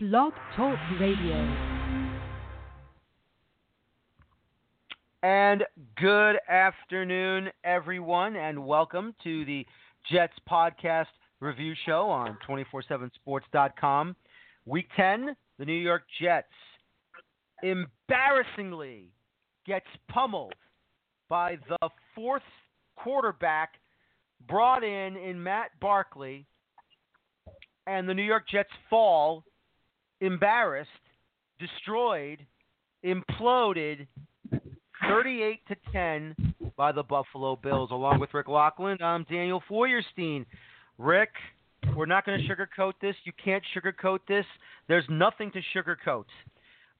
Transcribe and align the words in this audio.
Blog 0.00 0.32
Talk 0.54 0.78
Radio. 1.00 1.34
And 5.24 5.64
good 6.00 6.36
afternoon, 6.48 7.48
everyone, 7.64 8.36
and 8.36 8.64
welcome 8.64 9.12
to 9.24 9.44
the 9.44 9.66
Jets 10.08 10.34
Podcast 10.48 11.06
Review 11.40 11.74
Show 11.84 12.08
on 12.08 12.38
247sports.com. 12.48 14.14
Week 14.66 14.86
10, 14.94 15.34
the 15.58 15.64
New 15.64 15.72
York 15.72 16.04
Jets 16.20 16.46
embarrassingly 17.64 19.06
gets 19.66 19.86
pummeled 20.08 20.54
by 21.28 21.58
the 21.68 21.88
fourth 22.14 22.42
quarterback 22.94 23.70
brought 24.48 24.84
in 24.84 25.16
in 25.16 25.42
Matt 25.42 25.70
Barkley, 25.80 26.46
and 27.88 28.08
the 28.08 28.14
New 28.14 28.22
York 28.22 28.44
Jets 28.48 28.70
fall 28.88 29.42
embarrassed, 30.20 30.90
destroyed, 31.58 32.44
imploded 33.04 34.06
38 35.08 35.60
to 35.68 35.76
10 35.92 36.54
by 36.76 36.92
the 36.92 37.02
Buffalo 37.02 37.56
Bills. 37.56 37.90
Along 37.90 38.20
with 38.20 38.34
Rick 38.34 38.46
Laughland, 38.46 39.02
I'm 39.02 39.24
Daniel 39.30 39.62
Feuerstein. 39.68 40.44
Rick, 40.98 41.30
we're 41.94 42.06
not 42.06 42.26
going 42.26 42.40
to 42.40 42.48
sugarcoat 42.48 42.94
this. 43.00 43.14
You 43.24 43.32
can't 43.42 43.62
sugarcoat 43.76 44.20
this. 44.28 44.44
There's 44.88 45.04
nothing 45.08 45.52
to 45.52 45.60
sugarcoat. 45.76 46.24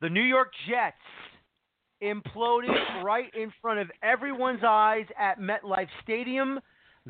The 0.00 0.08
New 0.08 0.22
York 0.22 0.52
Jets 0.68 0.96
imploded 2.02 3.02
right 3.02 3.30
in 3.34 3.52
front 3.60 3.80
of 3.80 3.90
everyone's 4.02 4.62
eyes 4.66 5.06
at 5.18 5.40
MetLife 5.40 5.88
Stadium. 6.02 6.60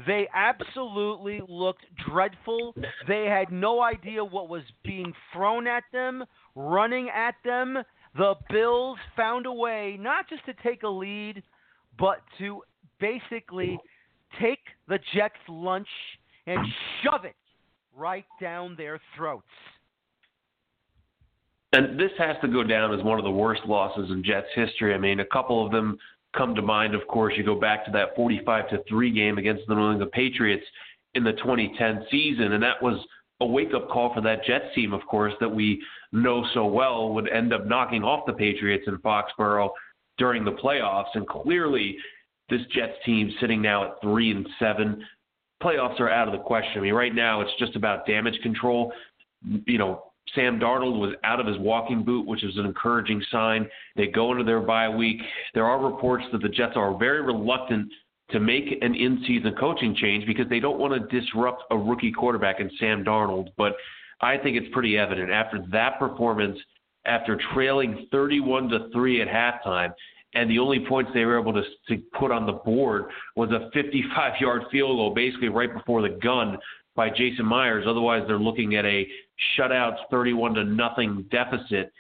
They 0.06 0.28
absolutely 0.33 1.41
looked 1.48 1.84
dreadful. 2.09 2.74
They 3.06 3.24
had 3.24 3.51
no 3.51 3.83
idea 3.83 4.24
what 4.24 4.48
was 4.48 4.62
being 4.84 5.12
thrown 5.33 5.66
at 5.66 5.84
them, 5.92 6.24
running 6.55 7.11
at 7.11 7.34
them. 7.45 7.78
The 8.16 8.34
Bills 8.51 8.98
found 9.16 9.47
a 9.47 9.52
way 9.52 9.97
not 10.00 10.28
just 10.28 10.44
to 10.47 10.55
take 10.62 10.83
a 10.83 10.89
lead, 10.89 11.42
but 11.98 12.22
to 12.39 12.62
basically 13.00 13.78
take 14.41 14.61
the 14.86 14.98
Jets' 15.14 15.34
lunch 15.48 15.89
and 16.47 16.59
shove 17.03 17.25
it 17.25 17.36
right 17.97 18.27
down 18.41 18.75
their 18.77 19.00
throats. 19.16 19.47
And 21.72 22.00
this 22.00 22.11
has 22.19 22.36
to 22.41 22.48
go 22.48 22.62
down 22.62 22.98
as 22.98 23.05
one 23.05 23.19
of 23.19 23.25
the 23.25 23.31
worst 23.31 23.62
losses 23.66 24.11
in 24.11 24.25
Jets 24.25 24.47
history. 24.55 24.94
I 24.94 24.98
mean, 24.98 25.20
a 25.20 25.27
couple 25.27 25.64
of 25.64 25.70
them 25.70 25.98
come 26.39 26.55
to 26.55 26.62
mind, 26.62 26.94
of 26.94 27.06
course. 27.08 27.34
You 27.36 27.44
go 27.44 27.58
back 27.61 27.84
to 27.84 27.91
that 27.91 28.17
45 28.17 28.70
to 28.70 28.83
3 28.89 29.11
game 29.11 29.36
against 29.36 29.64
the 29.67 29.75
New 29.75 29.91
England 29.91 30.12
Patriots 30.12 30.64
in 31.14 31.25
the 31.25 31.33
2010 31.33 32.06
season, 32.11 32.53
and 32.53 32.62
that 32.62 32.81
was 32.81 33.05
a 33.41 33.47
wake 33.47 33.75
up 33.75 33.89
call 33.89 34.14
for 34.14 34.20
that 34.22 34.44
Jets 34.44 34.75
team, 34.75 34.92
of 34.92 35.05
course, 35.06 35.34
that 35.41 35.48
we 35.48 35.83
know 36.12 36.44
so 36.55 36.66
well 36.66 37.12
would 37.12 37.28
end 37.28 37.53
up 37.53 37.66
knocking 37.66 38.03
off 38.03 38.27
the 38.27 38.33
Patriots 38.33 38.84
in 38.86 38.98
Foxborough 38.98 39.70
during 40.16 40.44
the 40.44 40.53
playoffs. 40.53 41.14
And 41.14 41.27
clearly, 41.27 41.97
this 42.48 42.61
Jets 42.72 42.94
team 43.05 43.31
sitting 43.41 43.61
now 43.61 43.84
at 43.84 44.00
three 44.00 44.31
and 44.31 44.48
seven, 44.59 45.05
playoffs 45.62 46.00
are 46.00 46.11
out 46.11 46.28
of 46.28 46.33
the 46.33 46.44
question. 46.44 46.78
I 46.78 46.81
mean, 46.81 46.94
right 46.94 47.14
now 47.14 47.41
it's 47.41 47.50
just 47.59 47.77
about 47.77 48.06
damage 48.06 48.39
control. 48.42 48.92
You 49.66 49.78
know, 49.78 50.08
Sam 50.34 50.59
Darnold 50.59 50.98
was 50.98 51.15
out 51.25 51.41
of 51.41 51.47
his 51.47 51.59
walking 51.59 52.03
boot, 52.03 52.27
which 52.27 52.45
is 52.45 52.57
an 52.57 52.67
encouraging 52.67 53.23
sign. 53.31 53.69
They 53.97 54.07
go 54.07 54.33
into 54.33 54.45
their 54.45 54.61
bye 54.61 54.89
week. 54.89 55.21
There 55.55 55.67
are 55.67 55.84
reports 55.84 56.25
that 56.33 56.43
the 56.43 56.48
Jets 56.48 56.75
are 56.77 56.97
very 56.97 57.23
reluctant 57.23 57.91
to 58.31 58.41
make 58.41 58.79
an 58.83 58.95
in-season 58.95 59.55
coaching 59.59 59.95
change 59.95 60.27
because 60.27 60.49
they 60.49 60.61
don't 60.61 60.79
want 60.79 60.93
to 60.93 61.21
disrupt 61.21 61.62
a 61.71 61.77
rookie 61.77 62.12
quarterback 62.12 62.61
in 62.61 62.71
Sam 62.79 63.05
Darnold. 63.05 63.49
But 63.56 63.75
I 64.21 64.37
think 64.37 64.56
it's 64.56 64.73
pretty 64.73 64.99
evident 64.99 65.31
after 65.31 65.65
that 65.73 65.99
performance, 65.99 66.59
after 67.06 67.41
trailing 67.55 68.06
31 68.11 68.69
to 68.69 68.91
three 68.93 69.23
at 69.23 69.29
halftime, 69.29 69.93
and 70.34 70.51
the 70.51 70.59
only 70.59 70.84
points 70.87 71.11
they 71.15 71.25
were 71.25 71.41
able 71.41 71.55
to, 71.55 71.62
to 71.89 72.03
put 72.19 72.31
on 72.31 72.45
the 72.45 72.53
board 72.53 73.06
was 73.34 73.51
a 73.51 73.75
55-yard 73.77 74.65
field 74.71 74.99
goal, 74.99 75.15
basically 75.15 75.49
right 75.49 75.72
before 75.72 76.03
the 76.03 76.19
gun 76.22 76.59
by 76.98 77.09
Jason 77.09 77.47
Myers. 77.47 77.84
Otherwise, 77.88 78.25
they're 78.26 78.41
looking 78.41 78.75
at 78.75 78.84
a 78.84 79.06
shutout 79.56 79.94
31 80.10 80.54
to 80.54 80.64
nothing 80.64 81.25
deficit, 81.31 81.92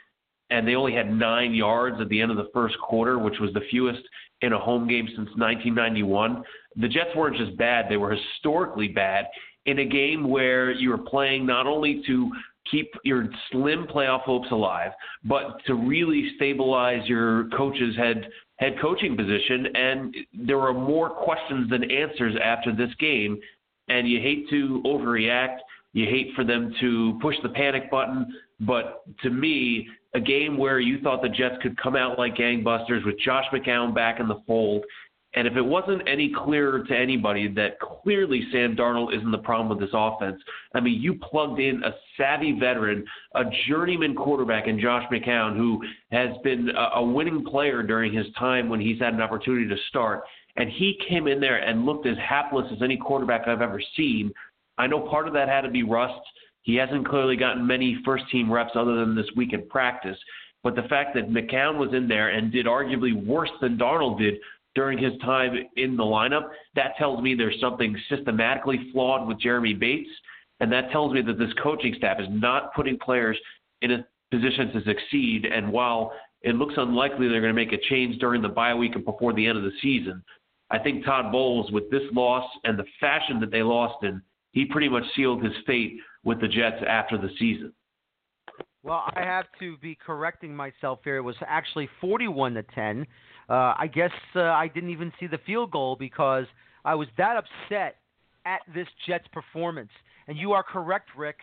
and 0.50 0.66
they 0.66 0.74
only 0.74 0.92
had 0.92 1.08
nine 1.08 1.54
yards 1.54 2.00
at 2.00 2.08
the 2.08 2.20
end 2.20 2.32
of 2.32 2.36
the 2.36 2.50
first 2.52 2.76
quarter, 2.80 3.16
which 3.16 3.38
was 3.40 3.54
the 3.54 3.60
fewest 3.70 4.02
in 4.42 4.52
a 4.52 4.58
home 4.58 4.88
game 4.88 5.06
since 5.06 5.28
1991. 5.36 6.42
The 6.74 6.88
Jets 6.88 7.10
weren't 7.16 7.36
just 7.36 7.56
bad; 7.56 7.86
they 7.88 7.96
were 7.96 8.10
historically 8.10 8.88
bad 8.88 9.26
in 9.66 9.78
a 9.78 9.84
game 9.84 10.28
where 10.28 10.72
you 10.72 10.90
were 10.90 10.98
playing 10.98 11.46
not 11.46 11.68
only 11.68 12.02
to 12.08 12.32
keep 12.68 12.90
your 13.04 13.28
slim 13.52 13.86
playoff 13.86 14.22
hopes 14.22 14.48
alive, 14.50 14.90
but 15.24 15.64
to 15.66 15.74
really 15.74 16.32
stabilize 16.34 17.06
your 17.06 17.48
coach's 17.56 17.96
head 17.96 18.28
head 18.56 18.74
coaching 18.80 19.16
position. 19.16 19.68
And 19.76 20.16
there 20.34 20.58
were 20.58 20.74
more 20.74 21.08
questions 21.08 21.70
than 21.70 21.88
answers 21.88 22.34
after 22.42 22.74
this 22.74 22.92
game 22.98 23.38
and 23.88 24.08
you 24.08 24.20
hate 24.20 24.48
to 24.50 24.82
overreact. 24.84 25.58
You 25.92 26.06
hate 26.06 26.32
for 26.36 26.44
them 26.44 26.74
to 26.80 27.18
push 27.20 27.36
the 27.42 27.48
panic 27.48 27.90
button. 27.90 28.26
But 28.60 29.02
to 29.22 29.30
me, 29.30 29.88
a 30.14 30.20
game 30.20 30.56
where 30.56 30.80
you 30.80 31.00
thought 31.00 31.22
the 31.22 31.28
Jets 31.28 31.56
could 31.62 31.76
come 31.80 31.96
out 31.96 32.18
like 32.18 32.36
gangbusters 32.36 33.04
with 33.04 33.18
Josh 33.20 33.44
McCown 33.52 33.94
back 33.94 34.20
in 34.20 34.28
the 34.28 34.42
fold, 34.46 34.84
and 35.34 35.46
if 35.46 35.56
it 35.56 35.62
wasn't 35.62 36.08
any 36.08 36.32
clearer 36.34 36.82
to 36.84 36.96
anybody 36.96 37.48
that 37.48 37.78
clearly 37.80 38.46
Sam 38.50 38.74
Darnold 38.74 39.14
isn't 39.14 39.30
the 39.30 39.38
problem 39.38 39.68
with 39.68 39.78
this 39.78 39.94
offense, 39.94 40.40
I 40.74 40.80
mean, 40.80 41.00
you 41.00 41.14
plugged 41.14 41.60
in 41.60 41.82
a 41.84 41.90
savvy 42.16 42.58
veteran, 42.58 43.04
a 43.34 43.42
journeyman 43.68 44.14
quarterback 44.14 44.68
in 44.68 44.80
Josh 44.80 45.04
McCown, 45.12 45.56
who 45.56 45.82
has 46.10 46.30
been 46.42 46.70
a, 46.94 47.04
winning 47.04 47.44
player 47.44 47.82
during 47.82 48.12
his 48.12 48.26
time 48.38 48.70
when 48.70 48.80
he's 48.80 48.98
had 48.98 49.12
an 49.12 49.20
opportunity 49.20 49.68
to 49.68 49.76
start 49.88 50.22
and 50.58 50.68
he 50.68 50.98
came 51.08 51.28
in 51.28 51.40
there 51.40 51.58
and 51.58 51.86
looked 51.86 52.06
as 52.06 52.16
hapless 52.18 52.66
as 52.72 52.82
any 52.82 52.96
quarterback 52.96 53.46
I've 53.46 53.62
ever 53.62 53.80
seen. 53.96 54.32
I 54.76 54.88
know 54.88 55.08
part 55.08 55.28
of 55.28 55.34
that 55.34 55.48
had 55.48 55.62
to 55.62 55.70
be 55.70 55.84
rust. 55.84 56.20
He 56.62 56.74
hasn't 56.74 57.08
clearly 57.08 57.36
gotten 57.36 57.66
many 57.66 57.98
first 58.04 58.24
team 58.30 58.52
reps 58.52 58.72
other 58.74 58.96
than 58.96 59.14
this 59.14 59.28
week 59.36 59.52
in 59.52 59.68
practice. 59.68 60.18
But 60.64 60.74
the 60.74 60.82
fact 60.82 61.14
that 61.14 61.30
McCown 61.30 61.78
was 61.78 61.94
in 61.94 62.08
there 62.08 62.30
and 62.30 62.50
did 62.50 62.66
arguably 62.66 63.14
worse 63.24 63.50
than 63.60 63.78
Darnold 63.78 64.18
did 64.18 64.34
during 64.74 64.98
his 64.98 65.12
time 65.20 65.54
in 65.76 65.96
the 65.96 66.02
lineup, 66.02 66.48
that 66.74 66.96
tells 66.98 67.22
me 67.22 67.34
there's 67.34 67.60
something 67.60 67.96
systematically 68.10 68.90
flawed 68.92 69.28
with 69.28 69.40
Jeremy 69.40 69.74
Bates. 69.74 70.10
And 70.58 70.72
that 70.72 70.90
tells 70.90 71.12
me 71.12 71.22
that 71.22 71.38
this 71.38 71.52
coaching 71.62 71.94
staff 71.96 72.18
is 72.20 72.26
not 72.30 72.74
putting 72.74 72.98
players 72.98 73.38
in 73.82 73.92
a 73.92 74.06
position 74.32 74.72
to 74.72 74.82
succeed. 74.82 75.46
And 75.46 75.70
while 75.70 76.12
it 76.42 76.56
looks 76.56 76.74
unlikely 76.76 77.28
they're 77.28 77.40
going 77.40 77.54
to 77.54 77.64
make 77.64 77.72
a 77.72 77.88
change 77.88 78.18
during 78.18 78.42
the 78.42 78.48
bye 78.48 78.74
week 78.74 78.96
and 78.96 79.04
before 79.04 79.32
the 79.32 79.46
end 79.46 79.56
of 79.56 79.64
the 79.64 79.72
season, 79.80 80.22
I 80.70 80.78
think 80.78 81.04
Todd 81.04 81.32
Bowles, 81.32 81.70
with 81.72 81.90
this 81.90 82.02
loss 82.12 82.48
and 82.64 82.78
the 82.78 82.84
fashion 83.00 83.40
that 83.40 83.50
they 83.50 83.62
lost 83.62 84.04
in, 84.04 84.20
he 84.52 84.64
pretty 84.64 84.88
much 84.88 85.04
sealed 85.16 85.42
his 85.42 85.52
fate 85.66 85.98
with 86.24 86.40
the 86.40 86.48
Jets 86.48 86.82
after 86.86 87.16
the 87.16 87.30
season. 87.38 87.72
Well, 88.82 89.04
I 89.14 89.22
have 89.22 89.46
to 89.60 89.76
be 89.78 89.94
correcting 89.94 90.54
myself 90.54 91.00
here. 91.04 91.16
It 91.16 91.22
was 91.22 91.36
actually 91.46 91.88
41 92.00 92.54
to 92.54 92.62
10. 92.62 93.06
Uh, 93.48 93.52
I 93.52 93.90
guess 93.92 94.12
uh, 94.36 94.42
I 94.42 94.68
didn't 94.68 94.90
even 94.90 95.12
see 95.18 95.26
the 95.26 95.38
field 95.46 95.70
goal 95.70 95.96
because 95.96 96.44
I 96.84 96.94
was 96.94 97.08
that 97.16 97.36
upset 97.36 97.96
at 98.46 98.60
this 98.74 98.86
Jets 99.06 99.26
performance. 99.32 99.90
And 100.26 100.38
you 100.38 100.52
are 100.52 100.62
correct, 100.62 101.08
Rick. 101.16 101.36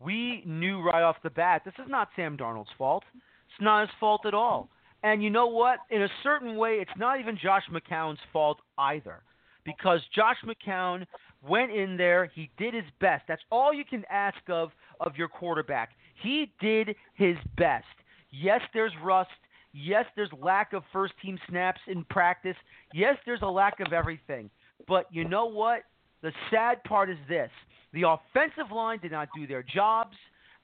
We 0.00 0.42
knew 0.46 0.80
right 0.80 1.02
off 1.02 1.16
the 1.22 1.30
bat 1.30 1.62
this 1.64 1.74
is 1.78 1.88
not 1.88 2.08
Sam 2.16 2.36
Darnold's 2.36 2.70
fault. 2.76 3.04
It's 3.14 3.62
not 3.62 3.82
his 3.82 3.90
fault 4.00 4.26
at 4.26 4.34
all. 4.34 4.70
And 5.02 5.22
you 5.22 5.30
know 5.30 5.46
what? 5.46 5.78
In 5.90 6.02
a 6.02 6.08
certain 6.22 6.56
way, 6.56 6.74
it's 6.80 6.90
not 6.96 7.20
even 7.20 7.38
Josh 7.42 7.62
McCown's 7.72 8.18
fault 8.32 8.58
either. 8.78 9.22
Because 9.64 10.00
Josh 10.14 10.36
McCown 10.44 11.06
went 11.46 11.70
in 11.70 11.96
there, 11.96 12.30
he 12.34 12.50
did 12.58 12.74
his 12.74 12.84
best. 13.00 13.24
That's 13.28 13.42
all 13.50 13.72
you 13.72 13.84
can 13.84 14.04
ask 14.10 14.38
of 14.48 14.70
of 15.00 15.16
your 15.16 15.28
quarterback. 15.28 15.90
He 16.22 16.52
did 16.60 16.94
his 17.14 17.36
best. 17.56 17.86
Yes, 18.30 18.60
there's 18.74 18.92
rust. 19.02 19.30
Yes, 19.72 20.04
there's 20.16 20.30
lack 20.40 20.72
of 20.72 20.82
first 20.92 21.14
team 21.22 21.38
snaps 21.48 21.80
in 21.86 22.04
practice. 22.04 22.56
Yes, 22.92 23.16
there's 23.24 23.42
a 23.42 23.46
lack 23.46 23.80
of 23.80 23.92
everything. 23.92 24.50
But 24.88 25.06
you 25.10 25.26
know 25.26 25.46
what? 25.46 25.82
The 26.22 26.32
sad 26.50 26.82
part 26.84 27.08
is 27.08 27.16
this. 27.28 27.50
The 27.92 28.02
offensive 28.02 28.70
line 28.74 28.98
did 29.00 29.12
not 29.12 29.28
do 29.34 29.46
their 29.46 29.62
jobs. 29.62 30.16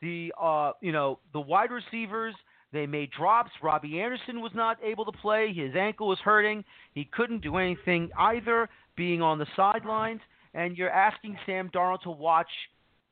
The 0.03 0.33
uh, 0.41 0.73
you 0.81 0.93
know, 0.93 1.21
the 1.33 1.41
wide 1.41 1.71
receivers 1.71 2.35
they 2.77 2.87
made 2.87 3.11
drops. 3.11 3.51
Robbie 3.63 4.01
Anderson 4.01 4.41
was 4.41 4.53
not 4.55 4.79
able 4.83 5.05
to 5.05 5.13
play. 5.13 5.53
His 5.53 5.75
ankle 5.77 6.09
was 6.09 6.19
hurting. 6.19 6.65
He 6.95 7.05
couldn't 7.05 7.43
do 7.43 7.57
anything 7.57 8.11
either, 8.19 8.69
being 8.97 9.23
on 9.23 9.39
the 9.39 9.47
sidelines. 9.57 10.21
And 10.55 10.77
you're 10.77 10.91
asking 10.91 11.39
Sam 11.47 11.71
Darnold 11.75 12.03
to 12.03 12.11
watch 12.11 12.49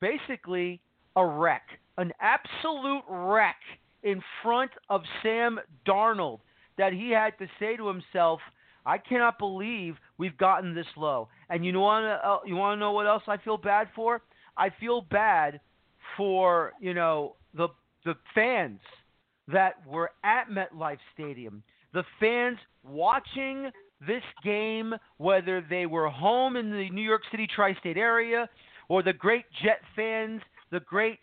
basically 0.01 0.81
a 1.15 1.25
wreck, 1.25 1.63
an 1.97 2.11
absolute 2.19 3.03
wreck 3.09 3.57
in 4.03 4.21
front 4.43 4.71
of 4.89 5.01
Sam 5.23 5.59
Darnold 5.87 6.39
that 6.77 6.93
he 6.93 7.11
had 7.11 7.37
to 7.39 7.47
say 7.59 7.77
to 7.77 7.87
himself, 7.87 8.39
I 8.85 8.97
cannot 8.97 9.39
believe 9.39 9.95
we've 10.17 10.37
gotten 10.37 10.75
this 10.75 10.85
low. 10.95 11.29
And 11.49 11.65
you 11.65 11.79
want 11.79 12.03
to 12.03 12.27
uh, 12.27 12.39
you 12.45 12.55
want 12.55 12.77
to 12.77 12.79
know 12.79 12.91
what 12.91 13.07
else 13.07 13.23
I 13.27 13.37
feel 13.37 13.57
bad 13.57 13.87
for? 13.95 14.21
I 14.57 14.69
feel 14.79 15.01
bad 15.01 15.59
for 16.15 16.73
you 16.79 16.93
know 16.93 17.35
the 17.55 17.69
the 18.03 18.15
fans 18.35 18.79
that 19.51 19.75
were 19.87 20.11
at 20.23 20.49
MetLife 20.49 20.97
Stadium, 21.13 21.63
the 21.93 22.03
fans 22.19 22.57
watching 22.83 23.69
this 24.05 24.23
game, 24.43 24.93
whether 25.17 25.65
they 25.69 25.85
were 25.85 26.09
home 26.09 26.55
in 26.55 26.71
the 26.71 26.89
New 26.89 27.01
York 27.01 27.21
City 27.31 27.47
tri 27.53 27.73
state 27.75 27.97
area 27.97 28.49
or 28.89 29.01
the 29.03 29.13
great 29.13 29.45
Jet 29.63 29.79
fans, 29.95 30.41
the 30.71 30.79
great 30.81 31.19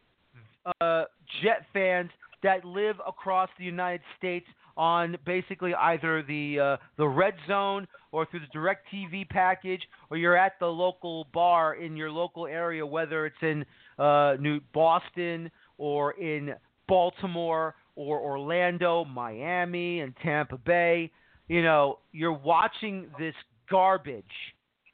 uh, 0.80 1.04
Jet 1.42 1.66
fans 1.72 2.10
that 2.42 2.64
live 2.64 2.96
across 3.06 3.48
the 3.58 3.64
United 3.64 4.02
States 4.19 4.46
on 4.76 5.16
basically 5.26 5.75
either 5.75 6.22
the 6.22 6.58
uh, 6.58 6.76
the 6.96 7.06
red 7.06 7.34
zone 7.46 7.86
or 8.10 8.26
through 8.26 8.40
the 8.40 8.58
DirecTV 8.58 9.28
package 9.28 9.82
or 10.10 10.16
you're 10.16 10.36
at 10.36 10.58
the 10.60 10.66
local 10.66 11.26
bar 11.34 11.75
in 11.75 11.96
your 11.96 12.10
local 12.10 12.46
area 12.46 12.84
whether 12.84 13.26
it's 13.26 13.36
in 13.42 13.64
uh, 13.98 14.34
New 14.40 14.60
Boston 14.72 15.50
or 15.76 16.12
in 16.12 16.54
Baltimore 16.88 17.75
or 17.94 18.20
Orlando, 18.20 19.04
Miami 19.04 20.00
and 20.00 20.14
Tampa 20.22 20.58
Bay 20.58 21.10
you 21.52 21.62
know, 21.62 21.98
you're 22.12 22.32
watching 22.32 23.08
this 23.18 23.34
garbage 23.70 24.24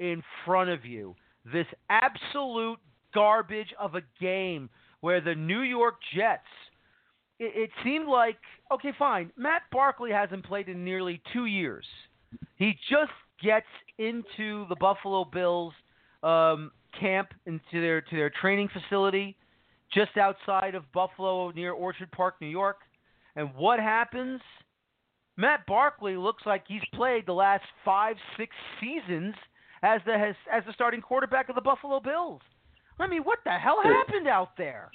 in 0.00 0.22
front 0.44 0.70
of 0.70 0.84
you, 0.84 1.14
this 1.52 1.66
absolute 1.88 2.78
garbage 3.14 3.72
of 3.78 3.94
a 3.94 4.02
game 4.20 4.68
where 5.00 5.20
the 5.20 5.36
New 5.36 5.60
York 5.60 5.96
Jets, 6.16 6.42
it, 7.38 7.70
seemed 7.84 8.08
like, 8.08 8.38
okay, 8.72 8.92
fine, 8.98 9.30
Matt 9.36 9.62
Barkley 9.70 10.10
hasn't 10.10 10.44
played 10.44 10.68
in 10.68 10.84
nearly 10.84 11.20
two 11.32 11.46
years. 11.46 11.86
He 12.56 12.76
just 12.90 13.12
gets 13.40 13.66
into 13.98 14.66
the 14.68 14.76
Buffalo 14.80 15.24
Bills 15.24 15.72
um, 16.24 16.72
camp, 16.98 17.28
into 17.46 17.60
their 17.80 18.00
to 18.00 18.16
their 18.16 18.30
training 18.30 18.68
facility, 18.72 19.36
just 19.94 20.16
outside 20.16 20.74
of 20.74 20.90
Buffalo 20.92 21.52
near 21.52 21.70
Orchard 21.70 22.10
Park, 22.10 22.34
New 22.40 22.48
York. 22.48 22.78
And 23.36 23.54
what 23.54 23.78
happens? 23.78 24.40
Matt 25.36 25.66
Barkley 25.66 26.16
looks 26.16 26.44
like 26.46 26.64
he's 26.66 26.82
played 26.94 27.26
the 27.26 27.32
last 27.32 27.64
five, 27.84 28.16
six 28.36 28.54
seasons 28.80 29.34
as 29.82 30.00
the 30.04 30.12
as, 30.12 30.34
as 30.52 30.64
the 30.66 30.72
starting 30.72 31.00
quarterback 31.00 31.48
of 31.48 31.54
the 31.54 31.60
Buffalo 31.60 32.00
Bills. 32.00 32.40
I 32.98 33.06
mean, 33.06 33.22
what 33.22 33.38
the 33.44 33.52
hell 33.52 33.80
happened 33.82 34.26
out 34.26 34.56
there? 34.56 34.90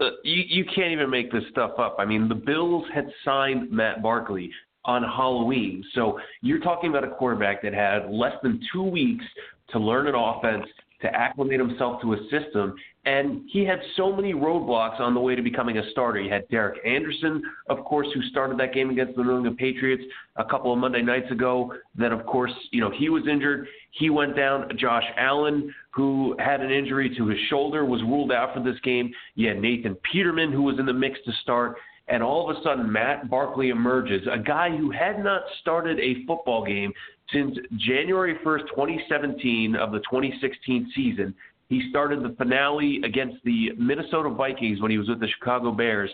Uh, 0.00 0.10
you 0.22 0.42
you 0.46 0.64
can't 0.64 0.92
even 0.92 1.08
make 1.08 1.32
this 1.32 1.44
stuff 1.50 1.72
up. 1.78 1.96
I 1.98 2.04
mean, 2.04 2.28
the 2.28 2.34
Bills 2.34 2.84
had 2.94 3.08
signed 3.24 3.70
Matt 3.70 4.02
Barkley 4.02 4.50
on 4.84 5.02
Halloween, 5.02 5.82
so 5.94 6.18
you're 6.42 6.60
talking 6.60 6.90
about 6.90 7.04
a 7.04 7.14
quarterback 7.14 7.62
that 7.62 7.72
had 7.72 8.10
less 8.10 8.34
than 8.42 8.60
two 8.70 8.82
weeks 8.82 9.24
to 9.70 9.78
learn 9.78 10.06
an 10.06 10.14
offense, 10.14 10.66
to 11.00 11.08
acclimate 11.14 11.58
himself 11.58 12.02
to 12.02 12.12
a 12.12 12.18
system, 12.24 12.74
and 13.06 13.42
he 13.48 13.64
had 13.64 13.80
so 13.96 14.14
many 14.14 14.32
roadblocks 14.32 14.98
on 14.98 15.12
the 15.12 15.20
way 15.20 15.34
to 15.34 15.42
becoming 15.42 15.78
a 15.78 15.90
starter. 15.90 16.20
You 16.20 16.30
had 16.30 16.48
Derek 16.48 16.84
Anderson, 16.86 17.42
of 17.68 17.84
course, 17.84 18.06
who 18.14 18.22
started 18.30 18.58
that 18.58 18.72
game 18.72 18.88
against 18.90 19.16
the 19.16 19.22
New 19.22 19.36
England 19.36 19.58
Patriots 19.58 20.02
a 20.36 20.44
couple 20.44 20.72
of 20.72 20.78
Monday 20.78 21.02
nights 21.02 21.30
ago. 21.30 21.74
Then, 21.94 22.12
of 22.12 22.24
course, 22.24 22.52
you 22.70 22.80
know, 22.80 22.90
he 22.90 23.10
was 23.10 23.24
injured. 23.30 23.66
He 23.90 24.08
went 24.08 24.34
down. 24.34 24.70
Josh 24.78 25.04
Allen, 25.18 25.72
who 25.90 26.34
had 26.38 26.62
an 26.62 26.70
injury 26.70 27.14
to 27.16 27.26
his 27.26 27.38
shoulder, 27.50 27.84
was 27.84 28.00
ruled 28.02 28.32
out 28.32 28.54
for 28.54 28.62
this 28.62 28.80
game. 28.80 29.12
You 29.34 29.48
had 29.48 29.60
Nathan 29.60 29.96
Peterman, 30.10 30.50
who 30.50 30.62
was 30.62 30.78
in 30.78 30.86
the 30.86 30.92
mix 30.92 31.18
to 31.26 31.32
start. 31.42 31.76
And 32.08 32.22
all 32.22 32.50
of 32.50 32.56
a 32.56 32.62
sudden, 32.62 32.90
Matt 32.90 33.30
Barkley 33.30 33.70
emerges, 33.70 34.26
a 34.30 34.38
guy 34.38 34.74
who 34.74 34.90
had 34.90 35.22
not 35.22 35.42
started 35.60 35.98
a 36.00 36.24
football 36.26 36.64
game 36.64 36.92
since 37.32 37.56
January 37.76 38.36
1st, 38.44 38.68
2017 38.68 39.74
of 39.76 39.92
the 39.92 40.00
2016 40.00 40.92
season. 40.94 41.34
He 41.68 41.88
started 41.90 42.22
the 42.22 42.34
finale 42.36 43.00
against 43.04 43.42
the 43.44 43.72
Minnesota 43.78 44.28
Vikings 44.30 44.80
when 44.80 44.90
he 44.90 44.98
was 44.98 45.08
with 45.08 45.20
the 45.20 45.28
Chicago 45.38 45.70
Bears, 45.72 46.10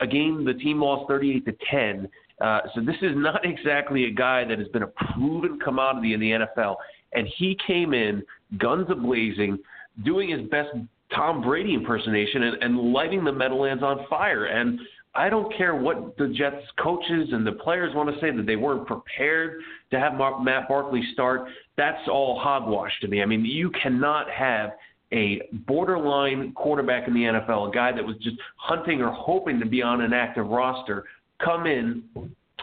a 0.00 0.06
game 0.06 0.44
the 0.44 0.54
team 0.54 0.80
lost 0.80 1.08
38 1.08 1.44
to 1.46 1.52
10. 1.70 2.08
Uh, 2.40 2.60
so 2.74 2.80
this 2.80 2.96
is 3.02 3.12
not 3.14 3.44
exactly 3.44 4.04
a 4.04 4.10
guy 4.10 4.44
that 4.44 4.58
has 4.58 4.68
been 4.68 4.82
a 4.82 4.92
proven 5.14 5.58
commodity 5.60 6.14
in 6.14 6.20
the 6.20 6.30
NFL. 6.30 6.76
And 7.12 7.26
he 7.38 7.56
came 7.66 7.92
in 7.92 8.22
guns 8.58 8.86
a 8.90 8.94
blazing, 8.94 9.58
doing 10.04 10.30
his 10.30 10.48
best 10.48 10.68
Tom 11.14 11.42
Brady 11.42 11.74
impersonation 11.74 12.44
and, 12.44 12.62
and 12.62 12.92
lighting 12.92 13.24
the 13.24 13.32
Meadowlands 13.32 13.82
on 13.82 14.06
fire. 14.08 14.46
And 14.46 14.78
I 15.14 15.28
don't 15.28 15.54
care 15.56 15.74
what 15.74 16.16
the 16.18 16.28
Jets 16.28 16.64
coaches 16.80 17.30
and 17.32 17.44
the 17.44 17.52
players 17.52 17.94
want 17.96 18.14
to 18.14 18.20
say 18.20 18.30
that 18.30 18.46
they 18.46 18.56
weren't 18.56 18.86
prepared 18.86 19.60
to 19.90 19.98
have 19.98 20.12
Matt 20.14 20.68
Barkley 20.68 21.02
start. 21.12 21.48
That's 21.76 22.08
all 22.08 22.38
hogwash 22.38 22.92
to 23.00 23.08
me. 23.08 23.20
I 23.20 23.26
mean, 23.26 23.44
you 23.44 23.70
cannot 23.70 24.30
have 24.30 24.70
a 25.12 25.42
borderline 25.66 26.52
quarterback 26.52 27.08
in 27.08 27.14
the 27.14 27.20
NFL, 27.20 27.68
a 27.68 27.72
guy 27.72 27.92
that 27.92 28.04
was 28.04 28.16
just 28.18 28.36
hunting 28.56 29.00
or 29.00 29.10
hoping 29.10 29.58
to 29.60 29.66
be 29.66 29.82
on 29.82 30.00
an 30.00 30.12
active 30.12 30.46
roster, 30.46 31.04
come 31.42 31.66
in, 31.66 32.02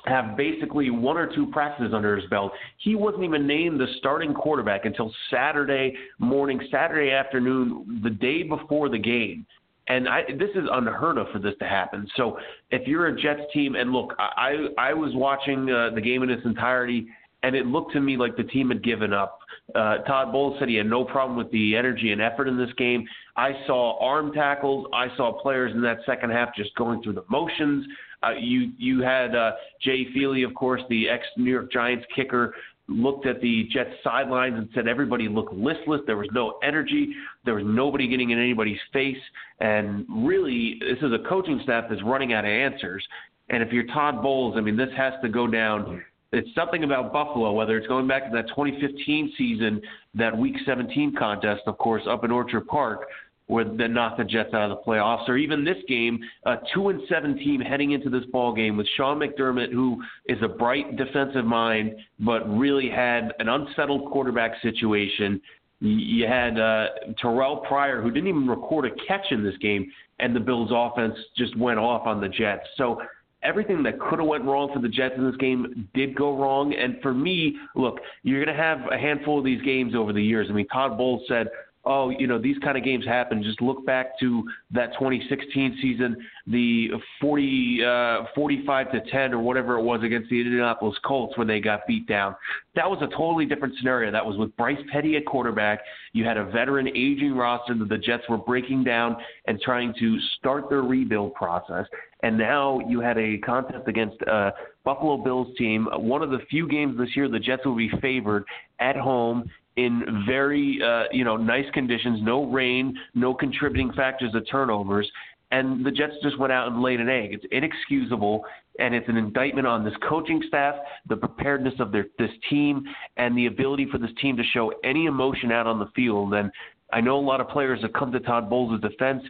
have 0.06 0.38
basically 0.38 0.90
one 0.90 1.18
or 1.18 1.34
two 1.34 1.48
practices 1.48 1.94
under 1.94 2.16
his 2.16 2.30
belt. 2.30 2.52
He 2.78 2.96
wasn't 2.96 3.24
even 3.24 3.46
named 3.46 3.80
the 3.80 3.88
starting 3.98 4.34
quarterback 4.34 4.86
until 4.86 5.14
Saturday 5.30 5.96
morning, 6.20 6.60
Saturday 6.72 7.12
afternoon, 7.12 8.02
the 8.04 8.10
day 8.10 8.44
before 8.44 8.90
the 8.90 8.98
game. 8.98 9.46
And 9.90 10.08
I, 10.08 10.24
this 10.38 10.50
is 10.56 10.68
unheard 10.72 11.18
of 11.18 11.28
for 11.32 11.40
this 11.40 11.54
to 11.60 11.66
happen. 11.66 12.08
So 12.16 12.38
if 12.72 12.88
you're 12.88 13.08
a 13.08 13.22
Jets 13.22 13.42
team, 13.54 13.76
and 13.76 13.94
look, 13.94 14.14
I 14.20 14.68
I 14.78 14.94
was 14.94 15.12
watching 15.16 15.70
uh, 15.72 15.92
the 15.96 16.02
game 16.02 16.24
in 16.24 16.30
its 16.30 16.44
entirety, 16.44 17.08
and 17.48 17.56
it 17.56 17.66
looked 17.66 17.94
to 17.94 18.02
me 18.02 18.18
like 18.18 18.36
the 18.36 18.44
team 18.44 18.68
had 18.68 18.84
given 18.84 19.14
up. 19.14 19.40
Uh, 19.74 20.00
Todd 20.00 20.34
Bowles 20.34 20.60
said 20.60 20.68
he 20.68 20.76
had 20.76 20.86
no 20.86 21.06
problem 21.06 21.38
with 21.38 21.50
the 21.52 21.78
energy 21.78 22.12
and 22.12 22.22
effort 22.22 22.50
in 22.50 22.58
this 22.58 22.74
game. 22.78 23.06
I 23.38 23.52
saw 23.66 23.98
arm 24.06 24.34
tackles. 24.34 24.88
I 24.94 25.08
saw 25.16 25.42
players 25.42 25.72
in 25.74 25.82
that 25.84 26.00
second 26.06 26.32
half 26.32 26.54
just 26.54 26.76
going 26.76 27.02
through 27.02 27.14
the 27.14 27.24
motions. 27.30 27.86
Uh, 28.22 28.32
you 28.38 28.72
you 28.78 29.02
had 29.02 29.34
uh, 29.34 29.52
Jay 29.82 30.08
Feely, 30.14 30.44
of 30.44 30.54
course, 30.56 30.82
the 30.90 31.08
ex 31.08 31.24
New 31.38 31.52
York 31.52 31.72
Giants 31.72 32.06
kicker, 32.14 32.54
looked 32.90 33.26
at 33.26 33.40
the 33.40 33.70
Jets 33.72 33.92
sidelines 34.04 34.56
and 34.58 34.68
said 34.76 34.88
everybody 34.88 35.30
looked 35.30 35.54
listless. 35.54 36.02
There 36.06 36.18
was 36.18 36.30
no 36.34 36.58
energy. 36.64 37.14
There 37.46 37.56
was 37.56 37.64
nobody 37.66 38.10
getting 38.10 38.32
in 38.32 38.40
anybody's 38.40 38.80
face. 38.92 39.18
And 39.62 40.06
really, 40.10 40.80
this 40.82 40.98
is 41.02 41.14
a 41.14 41.30
coaching 41.30 41.62
staff 41.64 41.86
that's 41.90 42.04
running 42.04 42.34
out 42.34 42.44
of 42.44 42.50
answers. 42.50 43.06
And 43.50 43.64
if 43.64 43.72
you're 43.72 43.88
Todd 43.88 44.22
Bowles, 44.22 44.56
I 44.58 44.62
mean, 44.62 44.76
this 44.76 44.90
has 44.98 45.14
to 45.22 45.30
go 45.30 45.48
down 45.48 46.04
it's 46.32 46.50
something 46.56 46.84
about 46.84 47.14
Buffalo, 47.14 47.54
whether 47.54 47.78
it's 47.78 47.88
going 47.88 48.08
back 48.08 48.26
to 48.26 48.36
that 48.36 48.48
2015 48.50 49.34
season, 49.38 49.82
that 50.16 50.38
Week 50.38 50.56
17 50.66 51.16
contest, 51.18 51.62
of 51.68 51.78
course, 51.78 52.04
up 52.10 52.24
in 52.24 52.32
Orchard 52.32 52.68
Park, 52.68 53.08
where 53.48 53.64
they 53.64 53.88
knocked 53.88 54.18
the 54.18 54.26
Jets 54.26 54.54
out 54.54 54.70
of 54.70 54.78
the 54.78 54.84
playoffs, 54.84 55.28
or 55.30 55.38
even 55.38 55.64
this 55.64 55.78
game, 55.88 56.20
a 56.46 56.56
two 56.74 56.90
and 56.90 57.02
seven 57.08 57.38
team 57.38 57.62
heading 57.62 57.92
into 57.92 58.10
this 58.10 58.26
ball 58.32 58.54
game 58.54 58.76
with 58.76 58.88
Sean 58.98 59.20
McDermott, 59.20 59.72
who 59.72 60.04
is 60.28 60.38
a 60.42 60.50
bright 60.50 60.98
defensive 60.98 61.46
mind, 61.46 61.96
but 62.20 62.42
really 62.50 62.90
had 62.90 63.32
an 63.40 63.48
unsettled 63.48 64.12
quarterback 64.12 64.62
situation. 64.62 65.40
You 65.80 66.28
had 66.28 66.60
uh, 66.60 66.88
Terrelle 67.24 67.66
Pryor, 67.66 68.02
who 68.02 68.12
didn't 68.12 68.28
even 68.28 68.48
record 68.48 68.86
a 68.86 68.90
catch 69.08 69.28
in 69.32 69.44
this 69.44 69.56
game, 69.58 69.90
and 70.20 70.36
the 70.36 70.40
Bills' 70.40 70.72
offense 70.74 71.16
just 71.38 71.56
went 71.58 71.80
off 71.80 72.06
on 72.06 72.20
the 72.20 72.28
Jets. 72.28 72.68
So 72.76 73.02
everything 73.48 73.82
that 73.84 74.00
could 74.00 74.20
have 74.20 74.28
went 74.28 74.44
wrong 74.44 74.70
for 74.74 74.80
the 74.82 74.90
Jets 74.90 75.16
in 75.18 75.26
this 75.26 75.38
game 75.38 75.88
did 75.94 76.16
go 76.16 76.38
wrong. 76.38 76.74
And 76.74 76.98
for 77.02 77.14
me, 77.14 77.56
look, 77.76 78.00
you're 78.24 78.44
going 78.44 78.56
to 78.56 78.62
have 78.62 78.80
a 78.92 78.98
handful 78.98 79.40
of 79.40 79.46
these 79.46 79.62
games 79.62 79.96
over 79.96 80.12
the 80.12 80.22
years. 80.22 80.48
I 80.50 80.54
mean, 80.54 80.68
Todd 80.68 80.98
Bowles 80.98 81.24
said 81.28 81.48
oh, 81.88 82.10
you 82.10 82.28
know, 82.28 82.38
these 82.38 82.58
kind 82.60 82.78
of 82.78 82.84
games 82.84 83.06
happen. 83.06 83.42
Just 83.42 83.62
look 83.62 83.86
back 83.86 84.20
to 84.20 84.44
that 84.72 84.94
2016 84.94 85.78
season, 85.82 86.18
the 86.46 86.90
40, 87.22 87.84
uh, 87.84 88.26
45 88.36 88.92
to 88.92 89.02
10 89.10 89.34
or 89.34 89.40
whatever 89.40 89.80
it 89.80 89.84
was 89.84 90.04
against 90.04 90.30
the 90.30 90.42
Indianapolis 90.42 90.98
Colts 91.06 91.38
when 91.38 91.48
they 91.48 91.60
got 91.60 91.88
beat 91.88 92.06
down. 92.08 92.36
That 92.76 92.90
was 92.90 93.00
a 93.02 93.08
totally 93.08 93.46
different 93.46 93.76
scenario. 93.78 94.12
That 94.12 94.26
was 94.26 94.38
with 94.38 94.56
Bryce 94.58 94.78
Petty 94.92 95.16
at 95.16 95.26
quarterback. 95.26 95.80
You 96.14 96.26
had 96.26 96.38
a 96.38 96.46
veteran 96.46 96.88
aging 96.90 97.36
roster 97.36 97.74
that 97.74 97.90
the 97.90 97.98
Jets 97.98 98.24
were 98.30 98.38
breaking 98.38 98.84
down 98.84 99.16
and 99.48 99.60
trying 99.62 99.94
to 100.00 100.20
start 100.38 100.70
their 100.70 100.82
rebuild 100.82 101.34
process. 101.34 101.86
And 102.24 102.38
now 102.38 102.80
you 102.88 103.00
had 103.00 103.18
a 103.18 103.38
contest 103.40 103.88
against 103.88 104.22
a 104.24 104.52
Buffalo 104.84 105.18
Bills 105.18 105.56
team. 105.58 105.88
One 105.94 106.22
of 106.22 106.32
the 106.32 106.40
few 106.50 106.68
games 106.68 106.98
this 106.98 107.16
year 107.16 107.30
the 107.30 107.40
Jets 107.40 107.66
will 107.66 107.76
be 107.76 107.92
favored 108.02 108.44
at 108.80 108.96
home 108.96 109.50
in 109.78 110.24
very 110.28 110.80
uh, 110.84 111.04
you 111.12 111.24
know 111.24 111.38
nice 111.38 111.70
conditions, 111.74 112.20
no 112.22 112.46
rain, 112.46 112.98
no 113.16 113.34
contributing 113.34 113.94
factors 113.94 114.34
of 114.36 114.44
turnovers, 114.50 115.10
and 115.52 115.86
the 115.86 115.92
Jets 115.92 116.14
just 116.22 116.38
went 116.38 116.52
out 116.52 116.68
and 116.68 116.82
laid 116.82 117.00
an 117.00 117.10
egg. 117.10 117.30
It's 117.32 117.46
inexcusable, 117.52 118.44
and 118.80 118.94
it's 118.94 119.08
an 119.08 119.18
indictment 119.18 119.66
on 119.66 119.86
this 119.86 119.94
coaching 120.08 120.42
staff, 120.48 120.76
the 121.08 121.16
preparedness 121.16 121.76
of 121.80 121.92
their 121.92 122.08
this 122.20 122.32
team, 122.50 122.84
and 123.16 123.38
the 123.38 123.46
ability 123.46 123.88
for 123.90 123.98
this 123.98 124.12
team 124.22 124.36
to 124.38 124.44
show 124.54 124.74
any 124.84 125.06
emotion 125.06 125.52
out 125.52 125.68
on 125.68 125.80
the 125.80 125.88
field. 125.96 126.34
And 126.34 126.52
I 126.92 127.02
know 127.02 127.18
a 127.18 127.22
lot 127.22 127.40
of 127.40 127.48
players 127.50 127.82
have 127.82 127.94
come 127.94 128.12
to 128.12 128.20
Todd 128.20 128.50
Bowles' 128.50 128.82
defense, 128.82 129.24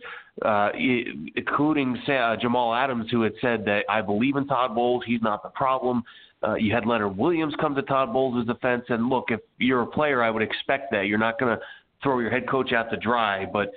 uh, 0.44 0.70
including 1.36 1.98
uh, 2.08 2.36
Jamal 2.38 2.74
Adams, 2.74 3.10
who 3.12 3.22
had 3.22 3.34
said 3.42 3.66
that 3.66 3.84
I 3.90 4.02
believe 4.02 4.38
in 4.38 4.48
Todd 4.48 4.76
Bowles. 4.76 5.04
He's 5.06 5.22
not 5.22 5.44
the 5.44 5.50
problem. 5.50 6.04
Uh, 6.44 6.56
you 6.56 6.74
had 6.74 6.86
Leonard 6.86 7.18
Williams 7.18 7.54
come 7.60 7.74
to 7.76 7.82
Todd 7.82 8.14
Bowles' 8.14 8.46
defense, 8.46 8.84
and 8.90 9.10
look, 9.10 9.26
if 9.30 9.40
you're 9.58 9.82
a 9.82 9.88
player, 9.88 10.22
I 10.22 10.30
would 10.30 10.44
expect 10.44 10.92
that 10.92 11.08
you're 11.08 11.18
not 11.18 11.40
going 11.40 11.58
to 11.58 11.64
throw 12.04 12.20
your 12.20 12.30
head 12.30 12.48
coach 12.48 12.74
out 12.74 12.92
to 12.92 12.98
dry. 12.98 13.46
But 13.52 13.72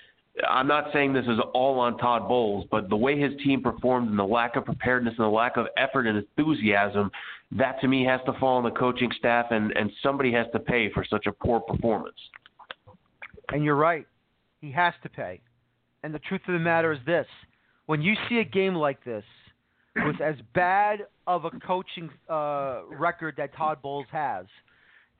I'm 0.49 0.67
not 0.67 0.93
saying 0.93 1.12
this 1.12 1.25
is 1.25 1.38
all 1.55 1.81
on 1.81 1.97
Todd 1.97 2.29
Bowles, 2.29 2.67
but 2.71 2.88
the 2.88 2.97
way 2.97 3.19
his 3.19 3.33
team 3.43 3.62
performed 3.62 4.11
and 4.11 4.19
the 4.19 4.25
lack 4.25 4.57
of 4.57 4.67
preparedness 4.67 5.14
and 5.17 5.25
the 5.25 5.31
lack 5.31 5.57
of 5.57 5.67
effort 5.76 6.07
and 6.07 6.19
enthusiasm, 6.19 7.11
that 7.52 7.81
to 7.81 7.88
me 7.88 8.05
has 8.05 8.21
to 8.26 8.33
fall 8.35 8.59
on 8.59 8.64
the 8.64 8.71
coaching 8.71 9.11
staff, 9.19 9.47
and, 9.50 9.73
and 9.73 9.90
somebody 10.02 10.31
has 10.33 10.47
to 10.52 10.59
pay 10.59 10.93
for 10.93 11.05
such 11.09 11.26
a 11.26 11.33
poor 11.33 11.61
performance. 11.61 12.19
And 13.49 13.64
you're 13.64 13.76
right. 13.76 14.07
He 14.61 14.71
has 14.73 14.95
to 15.02 15.09
pay. 15.09 15.40
And 16.02 16.14
the 16.14 16.19
truth 16.21 16.43
of 16.47 16.52
the 16.52 16.61
matter 16.61 16.93
is 16.93 16.99
this 17.07 17.26
when 17.87 18.02
you 18.02 18.14
see 18.29 18.38
a 18.38 18.45
game 18.45 18.75
like 18.75 19.02
this, 19.05 19.25
with 20.07 20.21
as 20.21 20.37
bad 20.54 21.07
of 21.26 21.45
a 21.45 21.50
coaching 21.50 22.11
uh, 22.28 22.80
record 22.90 23.35
that 23.37 23.54
Todd 23.57 23.83
Bowles 23.83 24.07
has, 24.12 24.47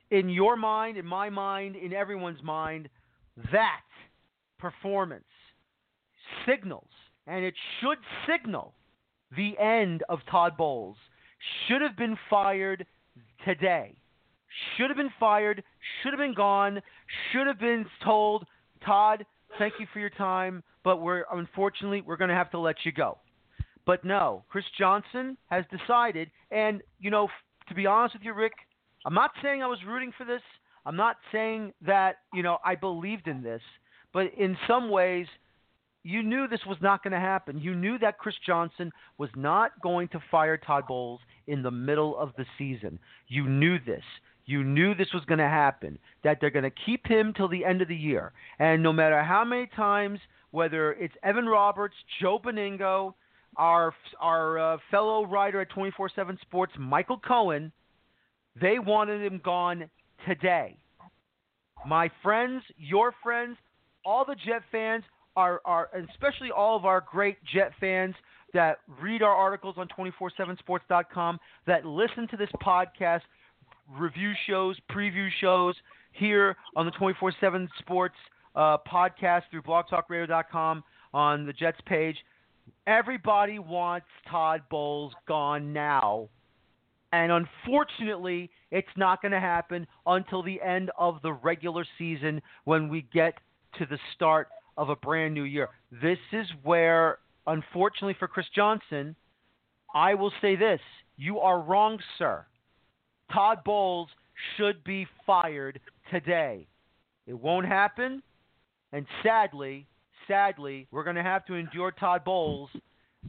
in 0.09 0.29
your 0.29 0.55
mind, 0.55 0.97
in 0.97 1.05
my 1.05 1.29
mind, 1.29 1.75
in 1.75 1.93
everyone's 1.93 2.41
mind, 2.43 2.89
that 3.51 3.81
performance 4.59 5.23
signals, 6.45 6.89
and 7.27 7.43
it 7.43 7.53
should 7.79 7.97
signal 8.27 8.73
the 9.35 9.57
end 9.57 10.03
of 10.09 10.19
Todd 10.29 10.57
Bowles. 10.57 10.97
Should 11.67 11.81
have 11.81 11.97
been 11.97 12.17
fired 12.29 12.85
today. 13.45 13.95
Should 14.75 14.89
have 14.89 14.97
been 14.97 15.13
fired. 15.19 15.63
Should 16.01 16.13
have 16.13 16.19
been 16.19 16.33
gone. 16.33 16.81
Should 17.31 17.47
have 17.47 17.59
been 17.59 17.85
told, 18.03 18.45
Todd, 18.85 19.25
thank 19.57 19.73
you 19.79 19.87
for 19.93 19.99
your 19.99 20.09
time, 20.09 20.63
but 20.83 20.97
we're 20.97 21.23
unfortunately 21.31 22.01
we're 22.01 22.17
going 22.17 22.29
to 22.29 22.35
have 22.35 22.51
to 22.51 22.59
let 22.59 22.75
you 22.83 22.91
go. 22.91 23.17
But 23.85 24.05
no, 24.05 24.43
Chris 24.49 24.65
Johnson 24.77 25.37
has 25.49 25.65
decided, 25.71 26.29
and 26.51 26.81
you 26.99 27.09
know, 27.09 27.27
to 27.67 27.73
be 27.73 27.85
honest 27.85 28.15
with 28.15 28.23
you, 28.23 28.33
Rick, 28.33 28.53
I'm 29.05 29.13
not 29.13 29.31
saying 29.41 29.63
I 29.63 29.67
was 29.67 29.79
rooting 29.87 30.11
for 30.17 30.25
this. 30.25 30.41
I'm 30.85 30.95
not 30.95 31.17
saying 31.31 31.73
that 31.85 32.17
you 32.33 32.43
know 32.43 32.57
I 32.63 32.75
believed 32.75 33.27
in 33.27 33.41
this, 33.41 33.61
but 34.13 34.33
in 34.37 34.57
some 34.67 34.89
ways, 34.89 35.27
you 36.03 36.23
knew 36.23 36.47
this 36.47 36.65
was 36.67 36.77
not 36.81 37.03
going 37.03 37.13
to 37.13 37.19
happen. 37.19 37.59
You 37.59 37.75
knew 37.75 37.97
that 37.99 38.17
Chris 38.17 38.35
Johnson 38.45 38.91
was 39.17 39.29
not 39.35 39.71
going 39.81 40.07
to 40.09 40.19
fire 40.31 40.57
Todd 40.57 40.85
Bowles 40.87 41.19
in 41.47 41.61
the 41.61 41.71
middle 41.71 42.17
of 42.17 42.31
the 42.37 42.45
season. 42.57 42.99
You 43.27 43.47
knew 43.47 43.77
this. 43.79 44.03
You 44.45 44.63
knew 44.63 44.95
this 44.95 45.13
was 45.13 45.23
going 45.25 45.39
to 45.39 45.47
happen, 45.47 45.99
that 46.23 46.39
they're 46.41 46.49
going 46.49 46.63
to 46.63 46.71
keep 46.85 47.05
him 47.07 47.33
till 47.33 47.47
the 47.47 47.63
end 47.63 47.81
of 47.81 47.87
the 47.87 47.95
year. 47.95 48.33
And 48.59 48.81
no 48.81 48.91
matter 48.91 49.23
how 49.23 49.45
many 49.45 49.67
times, 49.75 50.19
whether 50.49 50.93
it's 50.93 51.13
Evan 51.23 51.45
Roberts, 51.45 51.95
Joe 52.19 52.39
Benigno, 52.43 53.13
our, 53.57 53.93
our 54.19 54.59
uh, 54.73 54.77
fellow 54.89 55.25
writer 55.25 55.61
at 55.61 55.69
24 55.69 56.11
7 56.15 56.37
Sports, 56.41 56.73
Michael 56.79 57.19
Cohen, 57.19 57.71
they 58.59 58.79
wanted 58.79 59.21
him 59.21 59.41
gone 59.43 59.89
today. 60.27 60.77
My 61.85 62.09
friends, 62.21 62.63
your 62.77 63.13
friends, 63.23 63.57
all 64.05 64.25
the 64.25 64.35
Jet 64.35 64.61
fans 64.71 65.03
are, 65.35 65.61
are 65.65 65.89
especially 66.11 66.51
all 66.51 66.75
of 66.75 66.85
our 66.85 67.03
great 67.09 67.37
Jet 67.53 67.71
fans 67.79 68.15
that 68.53 68.79
read 69.01 69.21
our 69.21 69.33
articles 69.33 69.75
on 69.77 69.87
247sports.com, 69.97 71.39
that 71.67 71.85
listen 71.85 72.27
to 72.29 72.37
this 72.37 72.49
podcast, 72.61 73.21
review 73.89 74.33
shows, 74.47 74.77
preview 74.91 75.29
shows 75.39 75.75
here 76.11 76.57
on 76.75 76.85
the 76.85 76.91
24 76.91 77.33
7 77.39 77.69
Sports 77.79 78.15
uh, 78.55 78.77
podcast 78.91 79.43
through 79.49 79.61
blogtalkradio.com 79.61 80.83
on 81.13 81.45
the 81.45 81.53
Jets 81.53 81.79
page. 81.85 82.17
Everybody 82.87 83.59
wants 83.59 84.07
Todd 84.29 84.61
Bowles 84.69 85.13
gone 85.27 85.73
now. 85.73 86.29
And 87.13 87.31
unfortunately, 87.31 88.49
it's 88.71 88.87
not 88.95 89.21
going 89.21 89.33
to 89.33 89.39
happen 89.39 89.85
until 90.05 90.43
the 90.43 90.61
end 90.61 90.91
of 90.97 91.21
the 91.21 91.33
regular 91.33 91.85
season 91.97 92.41
when 92.63 92.87
we 92.87 93.05
get 93.13 93.33
to 93.77 93.85
the 93.85 93.99
start 94.15 94.47
of 94.77 94.89
a 94.89 94.95
brand 94.95 95.33
new 95.33 95.43
year. 95.43 95.69
This 95.91 96.19
is 96.31 96.47
where, 96.63 97.19
unfortunately 97.47 98.15
for 98.17 98.27
Chris 98.27 98.45
Johnson, 98.55 99.15
I 99.93 100.13
will 100.13 100.31
say 100.41 100.55
this 100.55 100.79
you 101.17 101.39
are 101.39 101.61
wrong, 101.61 101.99
sir. 102.17 102.45
Todd 103.33 103.59
Bowles 103.63 104.09
should 104.57 104.83
be 104.83 105.05
fired 105.25 105.79
today. 106.09 106.67
It 107.27 107.33
won't 107.33 107.67
happen, 107.67 108.23
and 108.91 109.05
sadly, 109.23 109.87
sadly, 110.27 110.87
we're 110.91 111.03
going 111.03 111.15
to 111.15 111.23
have 111.23 111.45
to 111.45 111.55
endure 111.55 111.91
Todd 111.91 112.23
Bowles 112.23 112.69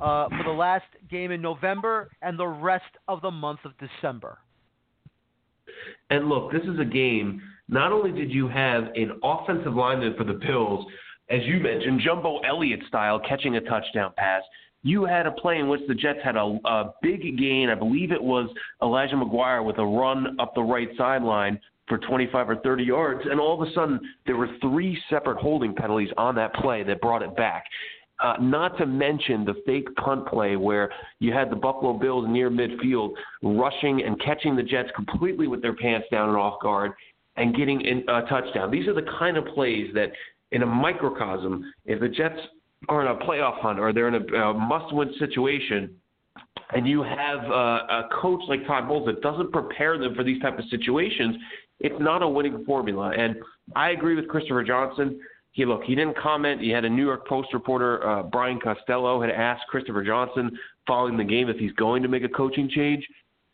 uh, 0.00 0.28
for 0.28 0.42
the 0.44 0.50
last 0.50 0.86
game 1.10 1.30
in 1.30 1.42
November 1.42 2.10
and 2.22 2.38
the 2.38 2.46
rest 2.46 2.84
of 3.08 3.20
the 3.22 3.30
month 3.30 3.60
of 3.64 3.72
December. 3.78 4.38
And 6.10 6.28
look, 6.28 6.52
this 6.52 6.62
is 6.62 6.78
a 6.80 6.84
game. 6.84 7.42
Not 7.68 7.92
only 7.92 8.12
did 8.12 8.30
you 8.30 8.48
have 8.48 8.84
an 8.94 9.20
offensive 9.22 9.74
lineman 9.74 10.14
for 10.16 10.24
the 10.24 10.34
Bills, 10.34 10.86
as 11.30 11.40
you 11.44 11.60
mentioned, 11.60 12.00
Jumbo 12.04 12.40
Elliott 12.40 12.80
style, 12.88 13.20
catching 13.26 13.56
a 13.56 13.60
touchdown 13.60 14.12
pass, 14.16 14.42
you 14.82 15.04
had 15.04 15.26
a 15.26 15.30
play 15.30 15.58
in 15.58 15.68
which 15.68 15.80
the 15.86 15.94
Jets 15.94 16.18
had 16.24 16.36
a, 16.36 16.58
a 16.64 16.92
big 17.02 17.38
gain. 17.38 17.68
I 17.70 17.74
believe 17.74 18.10
it 18.10 18.22
was 18.22 18.50
Elijah 18.82 19.14
McGuire 19.14 19.64
with 19.64 19.78
a 19.78 19.86
run 19.86 20.38
up 20.40 20.54
the 20.54 20.62
right 20.62 20.88
sideline 20.98 21.60
for 21.88 21.98
25 21.98 22.50
or 22.50 22.56
30 22.56 22.84
yards, 22.84 23.20
and 23.28 23.40
all 23.40 23.60
of 23.60 23.68
a 23.68 23.72
sudden 23.72 24.00
there 24.26 24.36
were 24.36 24.48
three 24.60 24.98
separate 25.10 25.38
holding 25.38 25.74
penalties 25.74 26.10
on 26.16 26.34
that 26.36 26.54
play 26.54 26.82
that 26.82 27.00
brought 27.00 27.22
it 27.22 27.34
back. 27.36 27.64
Uh, 28.22 28.34
not 28.40 28.78
to 28.78 28.86
mention 28.86 29.44
the 29.44 29.54
fake 29.66 29.92
punt 29.96 30.26
play 30.28 30.54
where 30.54 30.92
you 31.18 31.32
had 31.32 31.50
the 31.50 31.56
Buffalo 31.56 31.92
Bills 31.92 32.26
near 32.28 32.50
midfield 32.50 33.10
rushing 33.42 34.02
and 34.02 34.20
catching 34.20 34.54
the 34.54 34.62
Jets 34.62 34.90
completely 34.94 35.48
with 35.48 35.60
their 35.60 35.74
pants 35.74 36.06
down 36.10 36.28
and 36.28 36.38
off 36.38 36.62
guard 36.62 36.92
and 37.36 37.56
getting 37.56 37.84
a 38.08 38.22
touchdown. 38.28 38.70
These 38.70 38.86
are 38.86 38.94
the 38.94 39.06
kind 39.18 39.36
of 39.36 39.44
plays 39.46 39.90
that, 39.94 40.12
in 40.52 40.62
a 40.62 40.66
microcosm, 40.66 41.72
if 41.84 41.98
the 41.98 42.08
Jets 42.08 42.38
are 42.88 43.00
in 43.00 43.08
a 43.08 43.24
playoff 43.24 43.60
hunt 43.60 43.80
or 43.80 43.92
they're 43.92 44.08
in 44.08 44.14
a, 44.14 44.36
a 44.36 44.54
must-win 44.54 45.12
situation, 45.18 45.96
and 46.74 46.86
you 46.86 47.02
have 47.02 47.40
uh, 47.50 47.52
a 47.52 48.08
coach 48.20 48.40
like 48.48 48.66
Todd 48.66 48.88
Bowles 48.88 49.06
that 49.06 49.20
doesn't 49.20 49.52
prepare 49.52 49.98
them 49.98 50.14
for 50.14 50.24
these 50.24 50.40
type 50.40 50.58
of 50.58 50.64
situations, 50.70 51.36
it's 51.82 52.00
not 52.00 52.22
a 52.22 52.28
winning 52.28 52.64
formula. 52.64 53.12
And 53.16 53.36
I 53.76 53.90
agree 53.90 54.14
with 54.14 54.28
Christopher 54.28 54.64
Johnson. 54.64 55.20
He 55.50 55.66
look, 55.66 55.82
he 55.84 55.94
didn't 55.94 56.16
comment. 56.16 56.62
He 56.62 56.70
had 56.70 56.84
a 56.84 56.88
New 56.88 57.04
York 57.04 57.26
Post 57.28 57.48
reporter, 57.52 58.06
uh, 58.06 58.22
Brian 58.22 58.58
Costello, 58.58 59.20
had 59.20 59.30
asked 59.30 59.64
Christopher 59.68 60.02
Johnson 60.02 60.58
following 60.86 61.16
the 61.18 61.24
game 61.24 61.48
if 61.48 61.56
he's 61.56 61.72
going 61.72 62.02
to 62.02 62.08
make 62.08 62.24
a 62.24 62.28
coaching 62.28 62.70
change, 62.70 63.06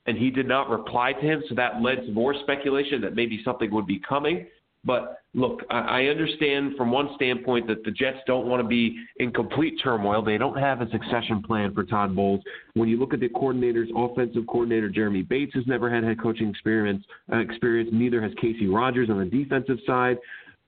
and 0.07 0.17
he 0.17 0.31
did 0.31 0.47
not 0.47 0.71
reply 0.71 1.13
to 1.13 1.21
him. 1.21 1.43
So 1.49 1.55
that 1.57 1.83
led 1.83 2.07
to 2.07 2.13
more 2.13 2.35
speculation 2.43 3.01
that 3.01 3.17
maybe 3.17 3.41
something 3.45 3.71
would 3.73 3.87
be 3.87 4.01
coming. 4.09 4.47
But 4.85 5.19
look, 5.35 5.61
I 5.71 6.07
understand 6.07 6.77
from 6.77 6.91
one 6.91 7.11
standpoint 7.17 7.67
that 7.67 7.85
the 7.85 7.91
Jets 7.91 8.19
don't 8.27 8.47
want 8.47 8.63
to 8.63 8.69
be 8.69 8.97
in 9.19 9.33
complete 9.33 9.75
turmoil. 9.83 10.23
They 10.23 10.39
don't 10.39 10.59
have 10.59 10.81
a 10.81 10.91
succession 10.91 11.43
plan 11.43 11.75
for 11.75 11.85
Todd 11.85 12.15
Bowles. 12.15 12.41
When 12.75 12.89
you 12.89 12.99
look 12.99 13.13
at 13.13 13.21
the 13.21 13.29
coordinators, 13.29 13.89
offensive 13.95 14.47
coordinator 14.47 14.89
Jeremy 14.89 15.23
Bates 15.23 15.55
has 15.55 15.67
never 15.67 15.93
had 15.93 16.05
head 16.05 16.21
coaching 16.23 16.49
experience. 16.49 17.05
Uh, 17.33 17.39
experience. 17.39 17.91
Neither 17.93 18.23
has 18.23 18.33
Kacy 18.43 18.73
Rodgers 18.73 19.11
on 19.11 19.19
the 19.19 19.25
defensive 19.25 19.79
side. 19.87 20.19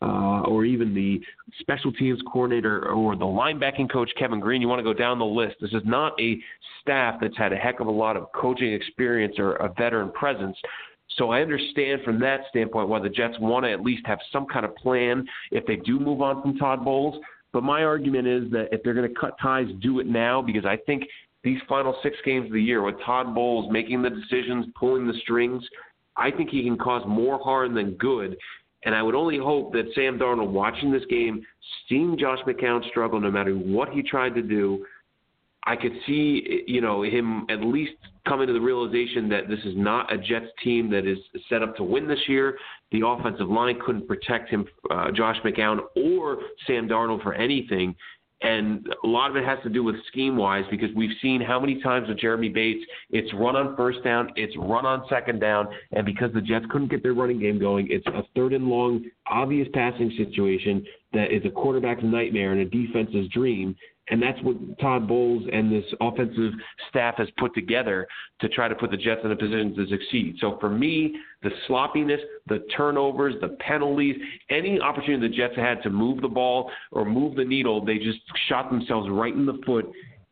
Uh, 0.02 0.40
or 0.44 0.64
even 0.64 0.94
the 0.94 1.20
special 1.58 1.92
teams 1.92 2.18
coordinator 2.32 2.88
or 2.88 3.14
the 3.16 3.24
linebacking 3.24 3.92
coach 3.92 4.10
Kevin 4.18 4.40
Greene. 4.40 4.62
You 4.62 4.66
want 4.68 4.78
to 4.78 4.82
go 4.82 4.94
down 4.94 5.18
the 5.18 5.26
list. 5.26 5.56
This 5.60 5.72
is 5.72 5.82
not 5.84 6.18
a 6.18 6.38
staff 6.80 7.16
that's 7.20 7.36
had 7.36 7.52
a 7.52 7.56
heck 7.56 7.80
of 7.80 7.86
a 7.86 7.90
lot 7.90 8.16
of 8.16 8.32
coaching 8.32 8.72
experience 8.72 9.34
or 9.38 9.56
a 9.56 9.70
veteran 9.76 10.10
presence. 10.12 10.56
So 11.16 11.30
I 11.30 11.40
understand 11.42 12.02
from 12.04 12.20
that 12.20 12.42
standpoint 12.50 12.88
why 12.88 13.00
the 13.00 13.08
Jets 13.08 13.34
want 13.40 13.64
to 13.64 13.72
at 13.72 13.82
least 13.82 14.06
have 14.06 14.18
some 14.32 14.46
kind 14.46 14.64
of 14.64 14.74
plan 14.76 15.26
if 15.50 15.66
they 15.66 15.76
do 15.76 15.98
move 15.98 16.22
on 16.22 16.40
from 16.42 16.56
Todd 16.56 16.84
Bowles. 16.84 17.20
But 17.52 17.64
my 17.64 17.82
argument 17.82 18.28
is 18.28 18.50
that 18.52 18.68
if 18.72 18.82
they're 18.82 18.94
going 18.94 19.12
to 19.12 19.20
cut 19.20 19.36
ties, 19.42 19.66
do 19.80 19.98
it 19.98 20.06
now 20.06 20.40
because 20.40 20.64
I 20.64 20.76
think 20.86 21.04
these 21.42 21.58
final 21.68 21.96
six 22.02 22.16
games 22.24 22.46
of 22.46 22.52
the 22.52 22.62
year 22.62 22.82
with 22.82 22.94
Todd 23.04 23.34
Bowles 23.34 23.72
making 23.72 24.02
the 24.02 24.10
decisions, 24.10 24.66
pulling 24.78 25.06
the 25.06 25.14
strings, 25.22 25.62
I 26.16 26.30
think 26.30 26.50
he 26.50 26.62
can 26.62 26.76
cause 26.76 27.02
more 27.06 27.38
harm 27.42 27.74
than 27.74 27.92
good. 27.94 28.36
And 28.84 28.94
I 28.94 29.02
would 29.02 29.14
only 29.14 29.38
hope 29.38 29.72
that 29.72 29.90
Sam 29.94 30.18
Darnold, 30.18 30.50
watching 30.50 30.90
this 30.90 31.04
game, 31.10 31.44
seeing 31.88 32.16
Josh 32.18 32.38
McCown 32.46 32.86
struggle 32.88 33.20
no 33.20 33.30
matter 33.30 33.54
what 33.54 33.90
he 33.90 34.02
tried 34.02 34.34
to 34.34 34.42
do, 34.42 34.86
I 35.64 35.76
could 35.76 35.92
see, 36.06 36.62
you 36.66 36.80
know, 36.80 37.02
him 37.02 37.46
at 37.50 37.60
least 37.60 37.92
coming 38.26 38.46
to 38.46 38.52
the 38.52 38.60
realization 38.60 39.28
that 39.28 39.48
this 39.48 39.60
is 39.64 39.74
not 39.76 40.12
a 40.12 40.16
Jets 40.16 40.46
team 40.64 40.90
that 40.90 41.06
is 41.06 41.18
set 41.48 41.62
up 41.62 41.76
to 41.76 41.84
win 41.84 42.08
this 42.08 42.20
year. 42.28 42.56
The 42.92 43.06
offensive 43.06 43.48
line 43.48 43.78
couldn't 43.84 44.08
protect 44.08 44.48
him, 44.50 44.66
uh, 44.90 45.10
Josh 45.10 45.36
McCown 45.44 45.80
or 45.96 46.38
Sam 46.66 46.88
Darnold 46.88 47.22
for 47.22 47.34
anything. 47.34 47.94
And 48.42 48.88
a 49.04 49.06
lot 49.06 49.30
of 49.30 49.36
it 49.36 49.44
has 49.44 49.58
to 49.64 49.68
do 49.68 49.84
with 49.84 49.96
scheme 50.06 50.34
wise 50.34 50.64
because 50.70 50.88
we've 50.96 51.14
seen 51.20 51.42
how 51.42 51.60
many 51.60 51.82
times 51.82 52.08
with 52.08 52.18
Jeremy 52.18 52.48
Bates, 52.48 52.82
it's 53.10 53.30
run 53.34 53.54
on 53.54 53.76
first 53.76 54.02
down, 54.02 54.30
it's 54.34 54.56
run 54.56 54.86
on 54.86 55.04
second 55.10 55.40
down, 55.40 55.68
and 55.92 56.06
because 56.06 56.32
the 56.32 56.40
Jets 56.40 56.64
couldn't 56.70 56.88
get 56.88 57.02
their 57.02 57.12
running 57.12 57.38
game 57.38 57.58
going, 57.58 57.88
it's 57.90 58.06
a 58.06 58.22
third 58.34 58.54
and 58.54 58.66
long, 58.66 59.04
obvious 59.26 59.68
passing 59.74 60.10
situation 60.16 60.86
that 61.12 61.30
is 61.30 61.44
a 61.44 61.50
quarterback's 61.50 62.02
nightmare 62.02 62.52
and 62.52 62.62
a 62.62 62.64
defense's 62.64 63.28
dream 63.28 63.76
And 64.10 64.20
that's 64.20 64.38
what 64.42 64.56
Todd 64.80 65.06
Bowles 65.06 65.44
and 65.52 65.72
this 65.72 65.84
offensive 66.00 66.52
staff 66.88 67.14
has 67.18 67.28
put 67.38 67.54
together 67.54 68.08
to 68.40 68.48
try 68.48 68.68
to 68.68 68.74
put 68.74 68.90
the 68.90 68.96
Jets 68.96 69.20
in 69.24 69.30
a 69.30 69.36
position 69.36 69.74
to 69.76 69.86
succeed. 69.86 70.36
So 70.40 70.58
for 70.60 70.68
me, 70.68 71.14
the 71.42 71.50
sloppiness, 71.66 72.20
the 72.48 72.66
turnovers, 72.76 73.34
the 73.40 73.56
penalties, 73.60 74.16
any 74.50 74.80
opportunity 74.80 75.28
the 75.28 75.34
Jets 75.34 75.54
had 75.56 75.82
to 75.84 75.90
move 75.90 76.20
the 76.20 76.28
ball 76.28 76.70
or 76.90 77.04
move 77.04 77.36
the 77.36 77.44
needle, 77.44 77.84
they 77.84 77.98
just 77.98 78.18
shot 78.48 78.70
themselves 78.70 79.08
right 79.08 79.32
in 79.32 79.46
the 79.46 79.58
foot. 79.64 79.86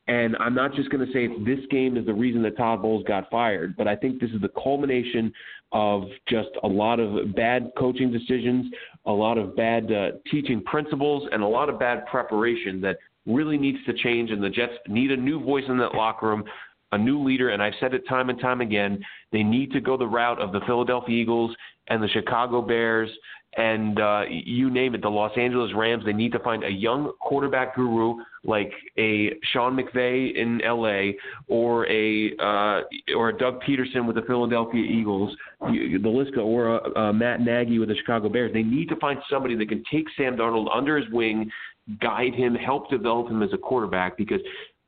And 0.09 0.37
I'm 0.41 0.55
not 0.55 0.75
just 0.75 0.91
going 0.91 1.07
to 1.07 1.13
say 1.13 1.29
this 1.45 1.65
game 1.71 1.99
is 1.99 2.07
the 2.07 2.15
reason 2.15 2.43
that 2.43 2.57
Todd 2.57 2.81
Bowles 2.81 3.05
got 3.07 3.31
fired, 3.31 3.77
but 3.77 3.87
I 3.87 3.95
think 3.95 4.21
this 4.21 4.31
is 4.31 4.41
the 4.41 4.51
culmination 4.63 5.33
of 5.73 6.05
just 6.27 6.49
a 6.63 6.67
lot 6.67 6.99
of 6.99 7.35
bad 7.37 7.71
coaching 7.79 8.11
decisions, 8.11 8.73
a 9.05 9.13
lot 9.13 9.37
of 9.37 9.55
bad 9.55 9.93
uh, 9.93 10.13
teaching 10.31 10.63
principles, 10.63 11.29
and 11.31 11.43
a 11.43 11.47
lot 11.47 11.69
of 11.69 11.79
bad 11.79 12.07
preparation 12.07 12.81
that 12.81 12.97
really 13.29 13.59
needs 13.59 13.79
to 13.87 13.93
change. 13.93 14.31
And 14.31 14.43
the 14.43 14.51
Jets 14.51 14.73
need 14.89 15.13
a 15.13 15.17
new 15.17 15.43
voice 15.43 15.65
in 15.69 15.79
that 15.79 15.95
locker 15.95 16.27
room, 16.27 16.45
a 16.93 16.99
new 16.99 17.23
leader. 17.23 17.51
And 17.51 17.63
I've 17.63 17.75
said 17.79 17.95
it 17.95 18.03
time 18.09 18.31
and 18.31 18.41
time 18.41 18.61
again 18.61 18.99
they 19.31 19.43
need 19.43 19.73
to 19.73 19.81
go 19.81 19.97
the 19.97 20.07
route 20.07 20.41
of 20.41 20.53
the 20.53 20.61
Philadelphia 20.67 21.15
Eagles 21.15 21.55
and 21.89 22.03
the 22.03 22.09
Chicago 22.09 22.63
Bears 22.63 23.11
and 23.57 24.01
uh, 24.01 24.23
you 24.29 24.71
name 24.71 24.95
it, 24.95 25.03
the 25.03 25.09
Los 25.09 25.33
Angeles 25.37 25.73
Rams. 25.75 26.05
They 26.05 26.13
need 26.13 26.33
to 26.33 26.39
find 26.41 26.65
a 26.65 26.71
young 26.71 27.13
quarterback 27.21 27.75
guru 27.75 28.17
like 28.45 28.73
a 28.99 29.33
Sean 29.53 29.77
McVay 29.77 30.37
in 30.37 30.61
L.A. 30.63 31.17
or 31.49 31.87
a 31.89 32.33
uh, 32.39 32.83
or 33.17 33.31
a 33.31 33.39
Doug 33.39 33.61
Pederson 33.63 34.07
with 34.07 34.17
the 34.17 34.23
Philadelphia 34.23 34.85
Eagles, 34.85 35.35
the 35.61 36.09
list 36.09 36.37
or 36.37 36.77
a, 36.77 37.01
a 37.01 37.13
Matt 37.13 37.41
Nagy 37.41 37.79
with 37.79 37.89
the 37.89 37.97
Chicago 37.97 38.29
Bears. 38.29 38.53
They 38.53 38.63
need 38.63 38.89
to 38.91 38.97
find 38.97 39.19
somebody 39.31 39.57
that 39.57 39.69
can 39.69 39.83
take 39.91 40.07
Sam 40.17 40.37
Darnold 40.37 40.69
under 40.73 40.99
his 40.99 41.11
wing, 41.11 41.51
guide 42.00 42.35
him, 42.35 42.54
help 42.54 42.90
develop 42.90 43.28
him 43.28 43.42
as 43.42 43.52
a 43.52 43.59
quarterback 43.59 44.16
because 44.16 44.40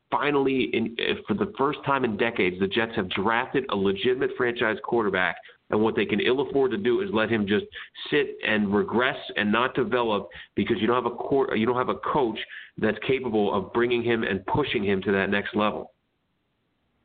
finally, 0.09 0.69
in, 0.73 0.95
for 1.27 1.33
the 1.33 1.51
first 1.57 1.79
time 1.85 2.03
in 2.03 2.17
decades, 2.17 2.59
the 2.59 2.67
Jets 2.67 2.91
have 2.95 3.09
drafted 3.09 3.65
a 3.69 3.75
legitimate 3.75 4.31
franchise 4.37 4.77
quarterback 4.83 5.35
and 5.71 5.81
what 5.81 5.95
they 5.95 6.05
can 6.05 6.19
ill 6.19 6.41
afford 6.41 6.71
to 6.71 6.77
do 6.77 7.01
is 7.01 7.09
let 7.13 7.29
him 7.29 7.47
just 7.47 7.65
sit 8.09 8.37
and 8.45 8.73
regress 8.73 9.17
and 9.37 9.51
not 9.51 9.73
develop 9.73 10.29
because 10.55 10.77
you 10.79 10.87
don't 10.87 11.01
have 11.01 11.11
a 11.11 11.15
court, 11.15 11.57
you 11.57 11.65
don't 11.65 11.77
have 11.77 11.89
a 11.89 11.95
coach 11.95 12.37
that's 12.77 12.97
capable 13.07 13.53
of 13.53 13.71
bringing 13.73 14.03
him 14.03 14.23
and 14.23 14.45
pushing 14.45 14.83
him 14.83 15.01
to 15.01 15.11
that 15.11 15.29
next 15.29 15.55
level. 15.55 15.93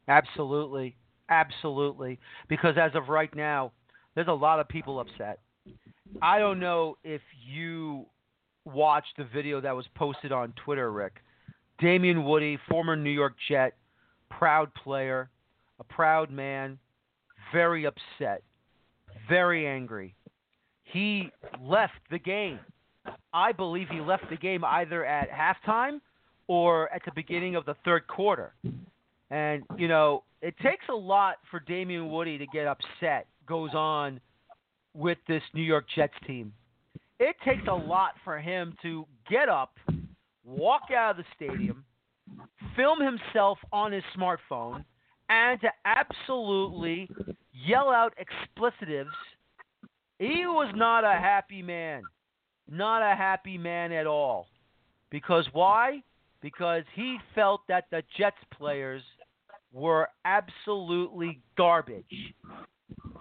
Absolutely, 0.09 0.97
absolutely. 1.29 2.19
Because 2.49 2.77
as 2.77 2.91
of 2.95 3.09
right 3.09 3.35
now, 3.35 3.73
there's 4.15 4.29
a 4.29 4.33
lot 4.33 4.59
of 4.59 4.69
people 4.69 4.99
upset. 5.01 5.39
I 6.21 6.39
don't 6.39 6.61
know 6.61 6.97
if 7.05 7.21
you 7.49 8.07
watched 8.67 9.17
the 9.17 9.25
video 9.25 9.61
that 9.61 9.75
was 9.75 9.87
posted 9.95 10.33
on 10.33 10.53
Twitter, 10.65 10.93
Rick. 10.93 11.23
Damien 11.79 12.25
Woody, 12.25 12.59
former 12.69 12.97
New 12.97 13.11
York 13.11 13.35
Jet, 13.49 13.75
proud 14.31 14.73
player, 14.75 15.31
a 15.79 15.85
proud 15.85 16.31
man, 16.31 16.79
very 17.53 17.87
upset 17.87 18.43
very 19.29 19.67
angry. 19.67 20.15
He 20.85 21.31
left 21.61 21.95
the 22.11 22.19
game. 22.19 22.59
I 23.33 23.53
believe 23.53 23.89
he 23.91 24.01
left 24.01 24.25
the 24.31 24.37
game 24.37 24.65
either 24.65 25.05
at 25.05 25.29
halftime 25.31 26.01
or 26.49 26.93
at 26.93 27.03
the 27.05 27.13
beginning 27.15 27.57
of 27.57 27.65
the 27.65 27.75
third 27.85 28.07
quarter. 28.07 28.55
And, 29.31 29.65
you 29.77 29.89
know, 29.89 30.23
it 30.43 30.55
takes 30.63 30.85
a 30.89 30.95
lot 30.95 31.37
for 31.51 31.61
Damien 31.61 32.11
Woody 32.11 32.39
to 32.39 32.47
get 32.47 32.67
upset, 32.67 33.27
goes 33.47 33.71
on 33.75 34.21
with 34.95 35.19
this 35.29 35.43
New 35.55 35.63
York 35.63 35.87
Jets 35.95 36.15
team. 36.27 36.53
It 37.19 37.37
takes 37.45 37.67
a 37.69 37.75
lot 37.75 38.13
for 38.25 38.39
him 38.39 38.75
to 38.83 39.07
get 39.29 39.49
up, 39.49 39.79
walk 40.45 40.91
out 40.95 41.13
of 41.13 41.17
the 41.17 41.25
stadium, 41.35 41.85
film 42.75 43.01
himself 43.01 43.59
on 43.73 43.93
his 43.93 44.05
smartphone, 44.17 44.85
and 45.29 45.61
to 45.63 45.69
absolutely 45.85 47.09
yell 47.53 47.91
out 47.91 48.13
explicitives. 48.19 49.09
He 50.19 50.47
was 50.47 50.73
not 50.75 51.05
a 51.05 51.19
happy 51.19 51.63
man. 51.63 52.03
Not 52.71 53.03
a 53.03 53.15
happy 53.15 53.57
man 53.57 53.93
at 53.93 54.07
all. 54.07 54.49
Because 55.11 55.47
why? 55.53 56.03
Because 56.43 56.85
he 56.95 57.19
felt 57.35 57.63
that 57.69 57.85
the 57.91 58.03
Jets 58.19 58.37
players 58.57 59.03
were 59.73 60.09
absolutely 60.25 61.41
garbage. 61.57 62.35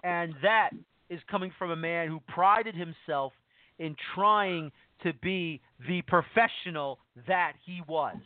And 0.03 0.34
that 0.41 0.71
is 1.10 1.19
coming 1.29 1.51
from 1.58 1.71
a 1.71 1.75
man 1.75 2.08
who 2.08 2.21
prided 2.27 2.75
himself 2.75 3.34
in 3.79 3.95
trying 4.13 4.71
to 5.03 5.13
be 5.21 5.61
the 5.88 6.01
professional 6.03 6.99
that 7.27 7.53
he 7.65 7.81
was. 7.88 8.17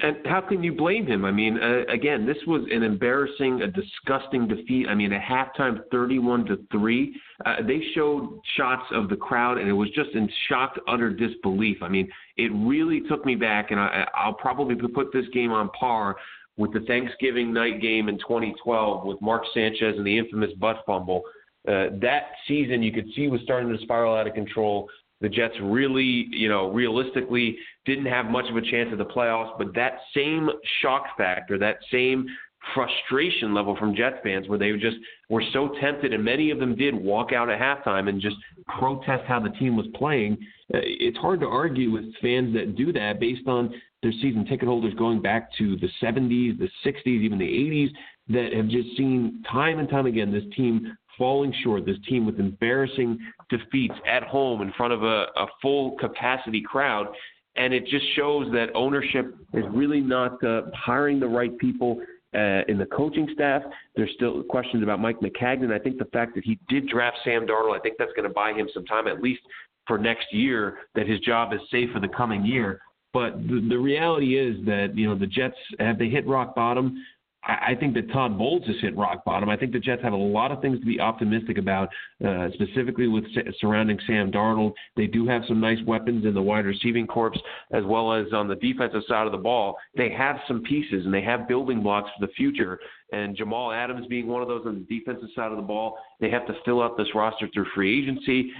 And 0.00 0.18
how 0.26 0.42
can 0.42 0.62
you 0.62 0.74
blame 0.74 1.06
him? 1.06 1.24
I 1.24 1.30
mean, 1.30 1.58
uh, 1.58 1.90
again, 1.90 2.26
this 2.26 2.36
was 2.46 2.62
an 2.70 2.82
embarrassing, 2.82 3.62
a 3.62 3.68
disgusting 3.68 4.46
defeat. 4.46 4.86
I 4.86 4.94
mean, 4.94 5.12
at 5.12 5.22
halftime, 5.22 5.80
31 5.90 6.44
to 6.46 6.58
three, 6.70 7.18
uh, 7.46 7.56
they 7.66 7.80
showed 7.94 8.38
shots 8.56 8.84
of 8.92 9.08
the 9.08 9.16
crowd, 9.16 9.56
and 9.56 9.66
it 9.66 9.72
was 9.72 9.88
just 9.90 10.10
in 10.10 10.28
shocked, 10.46 10.78
utter 10.86 11.10
disbelief. 11.10 11.78
I 11.82 11.88
mean, 11.88 12.08
it 12.36 12.52
really 12.54 13.00
took 13.08 13.24
me 13.24 13.34
back, 13.34 13.70
and 13.70 13.80
I, 13.80 14.06
I'll 14.14 14.34
probably 14.34 14.76
put 14.76 15.10
this 15.12 15.24
game 15.32 15.52
on 15.52 15.70
par 15.70 16.16
with 16.58 16.74
the 16.74 16.80
Thanksgiving 16.80 17.52
night 17.52 17.80
game 17.80 18.08
in 18.10 18.18
2012 18.18 19.06
with 19.06 19.20
Mark 19.22 19.44
Sanchez 19.54 19.94
and 19.96 20.06
the 20.06 20.18
infamous 20.18 20.52
butt 20.60 20.82
fumble. 20.84 21.22
Uh, 21.68 21.90
that 22.00 22.30
season, 22.46 22.82
you 22.82 22.92
could 22.92 23.06
see 23.14 23.28
was 23.28 23.40
starting 23.42 23.70
to 23.70 23.82
spiral 23.82 24.16
out 24.16 24.26
of 24.26 24.34
control. 24.34 24.88
The 25.20 25.28
Jets 25.28 25.54
really, 25.60 26.28
you 26.30 26.48
know, 26.48 26.70
realistically 26.70 27.58
didn't 27.84 28.06
have 28.06 28.26
much 28.26 28.48
of 28.48 28.56
a 28.56 28.62
chance 28.62 28.88
at 28.92 28.98
the 28.98 29.04
playoffs, 29.04 29.58
but 29.58 29.74
that 29.74 29.98
same 30.14 30.48
shock 30.80 31.04
factor, 31.18 31.58
that 31.58 31.78
same 31.90 32.26
frustration 32.74 33.54
level 33.54 33.76
from 33.76 33.94
Jets 33.94 34.16
fans 34.22 34.48
where 34.48 34.58
they 34.58 34.72
just 34.72 34.96
were 35.28 35.42
so 35.52 35.70
tempted, 35.80 36.12
and 36.12 36.24
many 36.24 36.50
of 36.50 36.58
them 36.58 36.76
did 36.76 36.94
walk 36.94 37.32
out 37.32 37.50
at 37.50 37.60
halftime 37.60 38.08
and 38.08 38.20
just 38.20 38.36
protest 38.78 39.24
how 39.26 39.40
the 39.40 39.50
team 39.50 39.76
was 39.76 39.86
playing. 39.94 40.34
Uh, 40.72 40.78
it's 40.82 41.18
hard 41.18 41.40
to 41.40 41.46
argue 41.46 41.90
with 41.90 42.04
fans 42.22 42.54
that 42.54 42.76
do 42.76 42.92
that 42.92 43.20
based 43.20 43.46
on 43.46 43.72
their 44.02 44.12
season 44.12 44.44
ticket 44.44 44.68
holders 44.68 44.94
going 44.94 45.20
back 45.20 45.50
to 45.58 45.76
the 45.76 45.88
70s, 46.02 46.58
the 46.58 46.68
60s, 46.84 47.06
even 47.06 47.38
the 47.38 47.44
80s 47.44 47.88
that 48.28 48.52
have 48.54 48.68
just 48.68 48.96
seen 48.96 49.42
time 49.50 49.78
and 49.78 49.88
time 49.88 50.06
again 50.06 50.30
this 50.30 50.44
team 50.56 50.96
falling 51.18 51.52
short, 51.62 51.84
this 51.84 51.96
team 52.08 52.24
with 52.24 52.38
embarrassing 52.38 53.18
defeats 53.50 53.94
at 54.06 54.22
home 54.22 54.62
in 54.62 54.72
front 54.76 54.92
of 54.92 55.02
a, 55.02 55.26
a 55.36 55.46
full 55.60 55.96
capacity 55.98 56.62
crowd. 56.62 57.08
And 57.56 57.74
it 57.74 57.86
just 57.86 58.04
shows 58.14 58.50
that 58.52 58.68
ownership 58.74 59.34
is 59.52 59.64
really 59.72 60.00
not 60.00 60.42
uh, 60.44 60.62
hiring 60.74 61.18
the 61.18 61.26
right 61.26 61.56
people 61.58 62.00
uh, 62.34 62.62
in 62.68 62.78
the 62.78 62.86
coaching 62.86 63.28
staff. 63.34 63.62
There's 63.96 64.10
still 64.14 64.42
questions 64.44 64.82
about 64.82 65.00
Mike 65.00 65.18
Maccagnan. 65.20 65.72
I 65.72 65.78
think 65.78 65.98
the 65.98 66.04
fact 66.06 66.34
that 66.36 66.44
he 66.44 66.58
did 66.68 66.88
draft 66.88 67.16
Sam 67.24 67.46
Darnold, 67.46 67.76
I 67.76 67.80
think 67.80 67.96
that's 67.98 68.12
going 68.14 68.28
to 68.28 68.34
buy 68.34 68.52
him 68.52 68.68
some 68.72 68.84
time, 68.84 69.08
at 69.08 69.20
least 69.20 69.40
for 69.86 69.98
next 69.98 70.26
year, 70.32 70.78
that 70.94 71.08
his 71.08 71.18
job 71.20 71.52
is 71.52 71.60
safe 71.70 71.90
for 71.92 72.00
the 72.00 72.08
coming 72.08 72.44
year. 72.44 72.80
But 73.12 73.38
the, 73.48 73.66
the 73.68 73.78
reality 73.78 74.38
is 74.38 74.64
that 74.66 74.92
you 74.94 75.08
know 75.08 75.18
the 75.18 75.26
Jets 75.26 75.56
have 75.80 75.98
they 75.98 76.08
hit 76.08 76.26
rock 76.26 76.54
bottom. 76.54 77.02
I 77.44 77.76
think 77.78 77.94
that 77.94 78.10
Todd 78.12 78.36
Bowles 78.36 78.66
has 78.66 78.76
hit 78.80 78.96
rock 78.96 79.24
bottom. 79.24 79.48
I 79.48 79.56
think 79.56 79.72
the 79.72 79.78
Jets 79.78 80.02
have 80.02 80.12
a 80.12 80.16
lot 80.16 80.50
of 80.50 80.60
things 80.60 80.80
to 80.80 80.84
be 80.84 81.00
optimistic 81.00 81.56
about, 81.56 81.88
uh, 82.24 82.48
specifically 82.52 83.06
with 83.06 83.24
surrounding 83.60 83.98
Sam 84.06 84.30
Darnold. 84.30 84.74
They 84.96 85.06
do 85.06 85.26
have 85.28 85.42
some 85.46 85.60
nice 85.60 85.78
weapons 85.86 86.26
in 86.26 86.34
the 86.34 86.42
wide 86.42 86.66
receiving 86.66 87.06
corps, 87.06 87.32
as 87.70 87.84
well 87.84 88.12
as 88.12 88.26
on 88.32 88.48
the 88.48 88.56
defensive 88.56 89.02
side 89.08 89.26
of 89.26 89.32
the 89.32 89.38
ball. 89.38 89.78
They 89.96 90.10
have 90.10 90.40
some 90.46 90.62
pieces 90.62 91.04
and 91.04 91.14
they 91.14 91.22
have 91.22 91.48
building 91.48 91.82
blocks 91.82 92.10
for 92.18 92.26
the 92.26 92.32
future. 92.32 92.80
And 93.12 93.36
Jamal 93.36 93.72
Adams 93.72 94.06
being 94.06 94.26
one 94.26 94.42
of 94.42 94.48
those 94.48 94.66
on 94.66 94.86
the 94.86 94.98
defensive 94.98 95.28
side 95.34 95.50
of 95.50 95.56
the 95.56 95.62
ball, 95.62 95.96
they 96.20 96.30
have 96.30 96.46
to 96.46 96.54
fill 96.64 96.82
out 96.82 96.96
this 96.96 97.08
roster 97.14 97.48
through 97.54 97.66
free 97.74 98.02
agency 98.02 98.52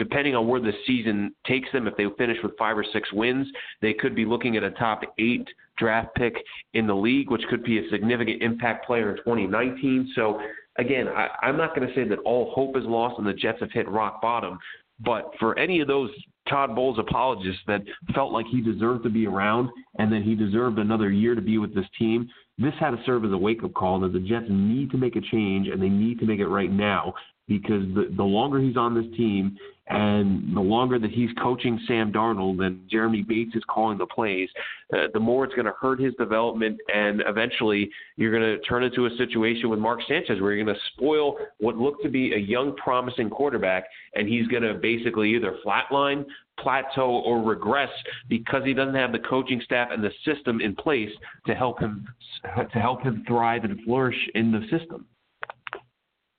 depending 0.00 0.34
on 0.34 0.48
where 0.48 0.62
the 0.62 0.72
season 0.86 1.30
takes 1.46 1.70
them, 1.72 1.86
if 1.86 1.94
they 1.94 2.06
finish 2.16 2.38
with 2.42 2.56
five 2.56 2.76
or 2.76 2.84
six 2.90 3.12
wins, 3.12 3.46
they 3.82 3.92
could 3.92 4.16
be 4.16 4.24
looking 4.24 4.56
at 4.56 4.64
a 4.64 4.70
top 4.70 5.02
eight 5.18 5.46
draft 5.76 6.08
pick 6.14 6.34
in 6.72 6.86
the 6.86 6.94
league, 6.94 7.30
which 7.30 7.42
could 7.50 7.62
be 7.62 7.78
a 7.78 7.90
significant 7.90 8.42
impact 8.42 8.86
player 8.86 9.10
in 9.10 9.16
2019. 9.18 10.12
So, 10.16 10.40
again, 10.78 11.06
I, 11.06 11.28
I'm 11.42 11.58
not 11.58 11.76
going 11.76 11.86
to 11.86 11.94
say 11.94 12.08
that 12.08 12.18
all 12.20 12.50
hope 12.54 12.78
is 12.78 12.84
lost 12.84 13.18
and 13.18 13.26
the 13.26 13.34
Jets 13.34 13.60
have 13.60 13.70
hit 13.72 13.86
rock 13.90 14.22
bottom. 14.22 14.58
But 15.04 15.32
for 15.38 15.58
any 15.58 15.80
of 15.80 15.86
those 15.86 16.10
Todd 16.48 16.74
Bowles 16.74 16.98
apologists 16.98 17.60
that 17.66 17.82
felt 18.14 18.32
like 18.32 18.46
he 18.46 18.62
deserved 18.62 19.04
to 19.04 19.10
be 19.10 19.26
around 19.26 19.68
and 19.98 20.10
that 20.12 20.22
he 20.22 20.34
deserved 20.34 20.78
another 20.78 21.10
year 21.10 21.34
to 21.34 21.42
be 21.42 21.58
with 21.58 21.74
this 21.74 21.86
team, 21.98 22.26
this 22.60 22.74
had 22.78 22.90
to 22.90 22.98
serve 23.04 23.24
as 23.24 23.32
a 23.32 23.38
wake 23.38 23.64
up 23.64 23.74
call 23.74 24.00
that 24.00 24.12
the 24.12 24.20
Jets 24.20 24.46
need 24.48 24.90
to 24.90 24.98
make 24.98 25.16
a 25.16 25.20
change 25.20 25.68
and 25.68 25.82
they 25.82 25.88
need 25.88 26.18
to 26.20 26.26
make 26.26 26.40
it 26.40 26.48
right 26.48 26.70
now 26.70 27.14
because 27.48 27.82
the, 27.94 28.12
the 28.16 28.22
longer 28.22 28.60
he's 28.60 28.76
on 28.76 28.94
this 28.94 29.16
team 29.16 29.56
and 29.88 30.56
the 30.56 30.60
longer 30.60 31.00
that 31.00 31.10
he's 31.10 31.30
coaching 31.42 31.80
Sam 31.88 32.12
Darnold 32.12 32.64
and 32.64 32.88
Jeremy 32.88 33.22
Bates 33.22 33.56
is 33.56 33.62
calling 33.68 33.98
the 33.98 34.06
plays, 34.06 34.48
uh, 34.94 35.08
the 35.12 35.18
more 35.18 35.44
it's 35.44 35.54
going 35.54 35.66
to 35.66 35.74
hurt 35.80 35.98
his 35.98 36.14
development. 36.14 36.78
And 36.94 37.24
eventually, 37.26 37.90
you're 38.16 38.30
going 38.30 38.56
to 38.56 38.60
turn 38.60 38.84
into 38.84 39.06
a 39.06 39.10
situation 39.16 39.68
with 39.68 39.80
Mark 39.80 39.98
Sanchez 40.06 40.40
where 40.40 40.52
you're 40.52 40.64
going 40.64 40.76
to 40.76 40.80
spoil 40.94 41.36
what 41.58 41.76
looked 41.76 42.04
to 42.04 42.08
be 42.08 42.34
a 42.34 42.38
young, 42.38 42.76
promising 42.76 43.28
quarterback, 43.28 43.84
and 44.14 44.28
he's 44.28 44.46
going 44.46 44.62
to 44.62 44.74
basically 44.74 45.34
either 45.34 45.56
flatline, 45.66 46.24
plateau 46.62 47.22
or 47.24 47.42
regress 47.42 47.90
because 48.28 48.64
he 48.64 48.74
doesn't 48.74 48.94
have 48.94 49.12
the 49.12 49.18
coaching 49.18 49.60
staff 49.64 49.88
and 49.90 50.02
the 50.02 50.10
system 50.24 50.60
in 50.60 50.74
place 50.74 51.10
to 51.46 51.54
help 51.54 51.78
him 51.80 52.06
to 52.42 52.78
help 52.78 53.02
him 53.02 53.24
thrive 53.26 53.64
and 53.64 53.80
flourish 53.84 54.16
in 54.34 54.50
the 54.50 54.60
system. 54.76 55.06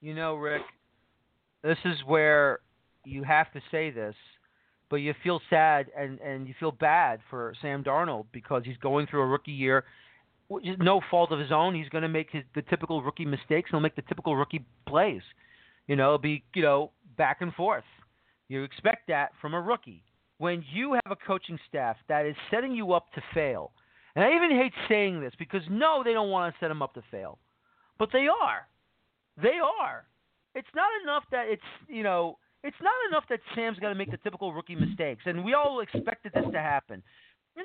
You 0.02 0.16
know, 0.16 0.36
Rick, 0.36 0.64
this 1.64 1.78
is 1.86 1.98
where 2.06 2.60
you 3.06 3.24
have 3.24 3.52
to 3.54 3.62
say 3.70 3.92
this, 3.92 4.16
but 4.90 4.98
you 4.98 5.14
feel 5.24 5.42
sad 5.50 5.88
and 5.98 6.20
and 6.20 6.48
you 6.48 6.54
feel 6.60 6.72
bad 6.72 7.20
for 7.30 7.54
Sam 7.62 7.84
Darnold 7.84 8.26
because 8.32 8.64
he's 8.66 8.78
going 8.78 9.08
through 9.08 9.22
a 9.22 9.28
rookie 9.28 9.52
year 9.52 9.86
which 10.52 10.68
is 10.68 10.76
no 10.80 11.00
fault 11.10 11.32
of 11.32 11.40
his 11.40 11.52
own. 11.52 11.74
He's 11.74 11.88
going 11.88 12.02
to 12.02 12.10
make 12.10 12.30
his 12.30 12.44
the 12.56 12.62
typical 12.64 13.02
rookie 13.02 13.26
mistakes. 13.26 13.70
He'll 13.72 13.80
make 13.80 13.96
the 13.96 14.02
typical 14.04 14.36
rookie 14.36 14.66
plays. 14.86 15.22
You 15.88 15.96
know, 15.96 16.18
be 16.18 16.44
you 16.54 16.62
know 16.62 16.92
back 17.18 17.38
and 17.40 17.54
forth. 17.54 17.86
You 18.50 18.64
expect 18.64 19.08
that 19.08 19.32
from 19.40 19.54
a 19.54 19.62
rookie. 19.62 20.04
When 20.42 20.66
you 20.74 20.94
have 20.94 21.12
a 21.12 21.28
coaching 21.28 21.60
staff 21.70 21.98
that 22.10 22.26
is 22.26 22.36
setting 22.50 22.72
you 22.72 22.94
up 22.94 23.14
to 23.14 23.22
fail, 23.32 23.74
and 24.16 24.26
I 24.26 24.36
even 24.36 24.50
hate 24.50 24.74
saying 24.90 25.22
this 25.22 25.34
because 25.38 25.62
no, 25.70 26.02
they 26.04 26.14
don't 26.14 26.32
want 26.32 26.52
to 26.52 26.60
set 26.60 26.70
them 26.70 26.82
up 26.82 26.96
to 26.96 27.04
fail, 27.12 27.38
but 28.00 28.10
they 28.12 28.26
are. 28.28 28.66
They 29.40 29.60
are. 29.62 30.08
It's 30.56 30.68
not 30.74 30.90
enough 31.04 31.26
that 31.30 31.46
it's 31.48 31.62
you 31.88 32.02
know 32.02 32.40
it's 32.64 32.82
not 32.82 32.96
enough 33.12 33.26
that 33.30 33.40
Sam's 33.54 33.78
got 33.78 33.90
to 33.90 33.96
make 33.96 34.10
the 34.10 34.18
typical 34.18 34.52
rookie 34.52 34.74
mistakes, 34.74 35.22
and 35.28 35.46
we 35.46 35.54
all 35.54 35.82
expected 35.82 36.32
this 36.34 36.46
to 36.52 36.60
happen. 36.60 37.04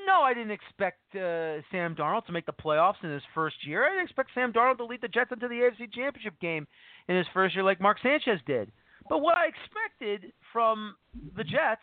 No, 0.06 0.20
I 0.20 0.34
didn't 0.34 0.50
expect 0.50 1.00
uh, 1.14 1.64
Sam 1.72 1.94
Darnold 1.94 2.26
to 2.26 2.32
make 2.32 2.44
the 2.44 2.52
playoffs 2.52 3.02
in 3.02 3.10
his 3.10 3.22
first 3.34 3.56
year. 3.66 3.86
I 3.86 3.88
didn't 3.88 4.04
expect 4.04 4.32
Sam 4.34 4.52
Darnold 4.52 4.76
to 4.76 4.84
lead 4.84 5.00
the 5.00 5.08
Jets 5.08 5.32
into 5.32 5.48
the 5.48 5.54
AFC 5.54 5.94
Championship 5.94 6.38
game 6.42 6.66
in 7.08 7.16
his 7.16 7.26
first 7.32 7.54
year, 7.54 7.64
like 7.64 7.80
Mark 7.80 7.96
Sanchez 8.02 8.40
did. 8.46 8.70
But 9.08 9.22
what 9.22 9.38
I 9.38 9.46
expected 9.46 10.34
from 10.52 10.94
the 11.36 11.44
Jets 11.44 11.80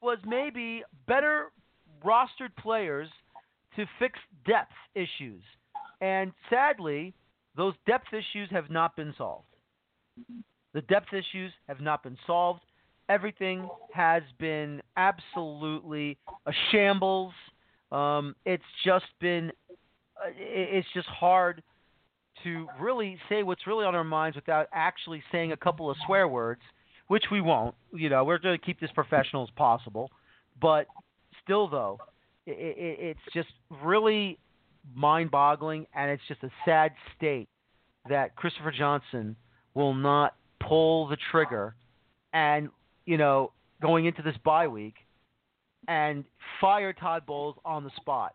was 0.00 0.18
maybe 0.26 0.82
better 1.06 1.52
rostered 2.04 2.54
players 2.58 3.08
to 3.76 3.86
fix 3.98 4.18
depth 4.46 4.72
issues. 4.94 5.42
And 6.00 6.32
sadly, 6.50 7.14
those 7.56 7.74
depth 7.86 8.08
issues 8.12 8.48
have 8.50 8.70
not 8.70 8.96
been 8.96 9.14
solved. 9.16 9.46
The 10.74 10.82
depth 10.82 11.12
issues 11.12 11.52
have 11.68 11.80
not 11.80 12.02
been 12.02 12.18
solved. 12.26 12.60
Everything 13.08 13.68
has 13.94 14.22
been 14.38 14.82
absolutely 14.96 16.18
a 16.46 16.52
shambles. 16.70 17.32
Um, 17.92 18.34
it's 18.44 18.64
just 18.84 19.06
been, 19.20 19.52
uh, 19.70 20.30
it's 20.36 20.88
just 20.92 21.08
hard 21.08 21.62
to 22.44 22.66
really 22.80 23.16
say 23.28 23.42
what's 23.42 23.66
really 23.66 23.84
on 23.84 23.94
our 23.94 24.04
minds 24.04 24.36
without 24.36 24.68
actually 24.72 25.22
saying 25.32 25.52
a 25.52 25.56
couple 25.56 25.90
of 25.90 25.96
swear 26.04 26.28
words, 26.28 26.60
which 27.08 27.24
we 27.30 27.40
won't. 27.40 27.74
You 27.92 28.08
know, 28.08 28.24
we're 28.24 28.38
going 28.38 28.58
to 28.58 28.64
keep 28.64 28.80
this 28.80 28.90
professional 28.94 29.42
as 29.42 29.50
possible. 29.56 30.10
But 30.60 30.86
still, 31.42 31.68
though, 31.68 31.98
it, 32.46 32.52
it, 32.52 32.98
it's 33.00 33.34
just 33.34 33.48
really 33.82 34.38
mind 34.94 35.30
boggling, 35.30 35.86
and 35.94 36.10
it's 36.10 36.22
just 36.28 36.42
a 36.42 36.50
sad 36.64 36.92
state 37.16 37.48
that 38.08 38.36
Christopher 38.36 38.72
Johnson 38.76 39.36
will 39.74 39.94
not 39.94 40.34
pull 40.60 41.08
the 41.08 41.16
trigger 41.30 41.74
and 42.32 42.70
you 43.06 43.16
know, 43.16 43.52
going 43.80 44.04
into 44.04 44.20
this 44.20 44.34
bye 44.44 44.68
week 44.68 44.96
and 45.88 46.24
fire 46.60 46.92
Todd 46.92 47.24
Bowles 47.24 47.56
on 47.64 47.84
the 47.84 47.90
spot. 47.96 48.34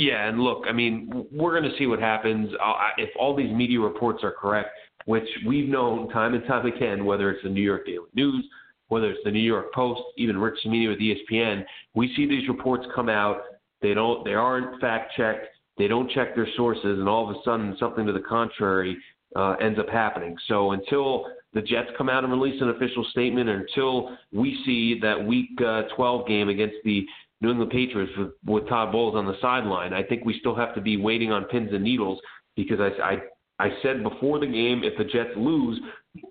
Yeah, 0.00 0.26
and 0.30 0.40
look, 0.40 0.64
I 0.66 0.72
mean, 0.72 1.26
we're 1.30 1.50
going 1.50 1.70
to 1.70 1.76
see 1.76 1.84
what 1.86 1.98
happens. 1.98 2.50
If 2.96 3.10
all 3.18 3.36
these 3.36 3.52
media 3.52 3.80
reports 3.80 4.24
are 4.24 4.32
correct, 4.32 4.70
which 5.04 5.28
we've 5.46 5.68
known 5.68 6.08
time 6.08 6.32
and 6.32 6.42
time 6.46 6.64
again, 6.64 7.04
whether 7.04 7.30
it's 7.30 7.42
the 7.42 7.50
New 7.50 7.60
York 7.60 7.84
Daily 7.84 8.06
News, 8.14 8.42
whether 8.88 9.10
it's 9.10 9.20
the 9.24 9.30
New 9.30 9.42
York 9.42 9.74
Post, 9.74 10.00
even 10.16 10.38
Rich 10.38 10.60
Cimini 10.62 10.88
with 10.88 11.00
ESPN, 11.00 11.66
we 11.94 12.14
see 12.16 12.26
these 12.26 12.48
reports 12.48 12.86
come 12.94 13.10
out. 13.10 13.42
They 13.82 13.92
don't, 13.92 14.24
they 14.24 14.32
aren't 14.32 14.80
fact 14.80 15.12
checked. 15.18 15.48
They 15.76 15.86
don't 15.86 16.10
check 16.12 16.34
their 16.34 16.48
sources, 16.56 16.98
and 16.98 17.06
all 17.06 17.28
of 17.28 17.36
a 17.36 17.40
sudden, 17.44 17.76
something 17.78 18.06
to 18.06 18.12
the 18.14 18.20
contrary 18.20 18.96
uh, 19.36 19.56
ends 19.60 19.78
up 19.78 19.90
happening. 19.90 20.34
So 20.48 20.72
until 20.72 21.26
the 21.52 21.60
Jets 21.60 21.90
come 21.98 22.08
out 22.08 22.24
and 22.24 22.32
release 22.32 22.60
an 22.62 22.70
official 22.70 23.04
statement, 23.10 23.50
until 23.50 24.16
we 24.32 24.62
see 24.64 24.98
that 25.02 25.22
Week 25.22 25.50
uh, 25.60 25.82
12 25.94 26.26
game 26.26 26.48
against 26.48 26.76
the 26.84 27.04
New 27.40 27.50
England 27.50 27.70
Patriots 27.70 28.12
with, 28.16 28.32
with 28.44 28.68
Todd 28.68 28.92
Bowles 28.92 29.14
on 29.14 29.26
the 29.26 29.36
sideline, 29.40 29.92
I 29.92 30.02
think 30.02 30.24
we 30.24 30.38
still 30.38 30.54
have 30.54 30.74
to 30.74 30.80
be 30.80 30.96
waiting 30.96 31.32
on 31.32 31.44
pins 31.44 31.70
and 31.72 31.82
needles 31.82 32.20
because 32.56 32.80
I, 32.80 32.90
I 33.02 33.16
I 33.60 33.68
said 33.82 34.02
before 34.02 34.38
the 34.38 34.46
game 34.46 34.82
if 34.82 34.96
the 34.96 35.04
Jets 35.04 35.30
lose, 35.36 35.78